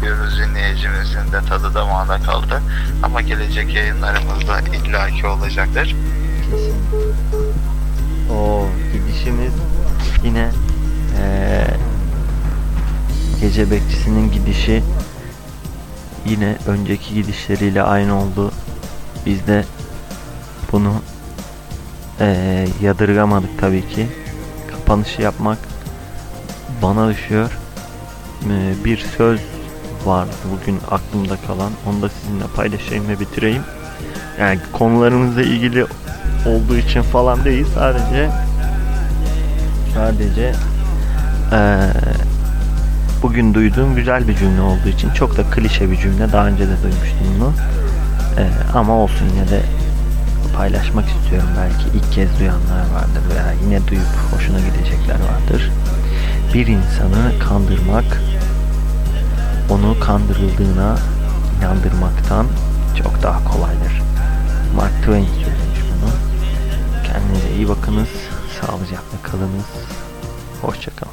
Biliyoruz 0.00 0.38
dinleyicimizin 0.38 1.32
de 1.32 1.40
tadı 1.48 1.74
damağına 1.74 2.18
kaldı. 2.22 2.62
Ama 3.02 3.20
gelecek 3.20 3.74
yayınlarımızda 3.74 4.60
illaki 4.60 5.26
olacaktır. 5.26 5.96
Kesin. 6.50 6.74
O 8.32 8.66
gidişimiz 8.92 9.52
yine 10.24 10.50
eee, 11.18 11.66
gece 13.40 13.70
bekçisinin 13.70 14.32
gidişi 14.32 14.84
yine 16.28 16.56
önceki 16.66 17.14
gidişleriyle 17.14 17.82
aynı 17.82 18.18
oldu. 18.22 18.52
Biz 19.26 19.46
de 19.46 19.64
bunu 20.72 20.92
eee, 22.20 22.68
yadırgamadık 22.82 23.58
tabii 23.60 23.88
ki. 23.88 24.06
Kapanışı 24.70 25.22
yapmak 25.22 25.58
bana 26.82 27.08
düşüyor. 27.08 27.50
Eee, 28.42 28.84
bir 28.84 28.98
söz 29.16 29.40
vardı 30.04 30.30
bugün 30.52 30.78
aklımda 30.90 31.36
kalan. 31.46 31.72
Onu 31.86 32.02
da 32.02 32.08
sizinle 32.08 32.44
paylaşayım 32.56 33.08
ve 33.08 33.20
bitireyim. 33.20 33.62
Yani 34.40 34.58
konularımızla 34.72 35.42
ilgili 35.42 35.86
olduğu 36.46 36.76
için 36.76 37.02
falan 37.02 37.44
değil 37.44 37.66
sadece 37.74 38.30
sadece 39.94 40.52
eee, 41.52 41.78
bugün 43.22 43.54
duyduğum 43.54 43.94
güzel 43.94 44.28
bir 44.28 44.36
cümle 44.36 44.60
olduğu 44.60 44.88
için 44.88 45.10
çok 45.10 45.36
da 45.36 45.42
klişe 45.50 45.90
bir 45.90 45.96
cümle 45.96 46.32
daha 46.32 46.46
önce 46.46 46.64
de 46.68 46.82
duymuştum 46.82 47.18
bunu 47.38 47.52
Eee, 48.38 48.50
ama 48.74 48.92
olsun 48.92 49.26
yine 49.34 49.48
de 49.50 49.62
paylaşmak 50.56 51.04
istiyorum 51.08 51.48
belki 51.56 51.98
ilk 51.98 52.12
kez 52.12 52.38
duyanlar 52.38 52.80
vardır 52.94 53.22
veya 53.34 53.52
yine 53.64 53.88
duyup 53.88 54.34
hoşuna 54.34 54.58
gidecekler 54.58 55.14
vardır 55.14 55.70
bir 56.54 56.66
insanı 56.66 57.38
kandırmak 57.48 58.20
onu 59.70 60.00
kandırıldığına 60.00 60.96
inandırmaktan 61.60 62.46
çok 63.02 63.22
daha 63.22 63.44
kolaydır 63.44 64.02
Mark 64.76 64.92
Twain 65.00 65.26
söylemiş 65.26 65.80
bunu. 65.90 66.10
Kendinize 67.06 67.50
iyi 67.56 67.68
bakınız. 67.68 68.08
Sağlıcakla 68.60 69.22
kalınız. 69.22 69.66
Hoşçakalın. 70.62 71.12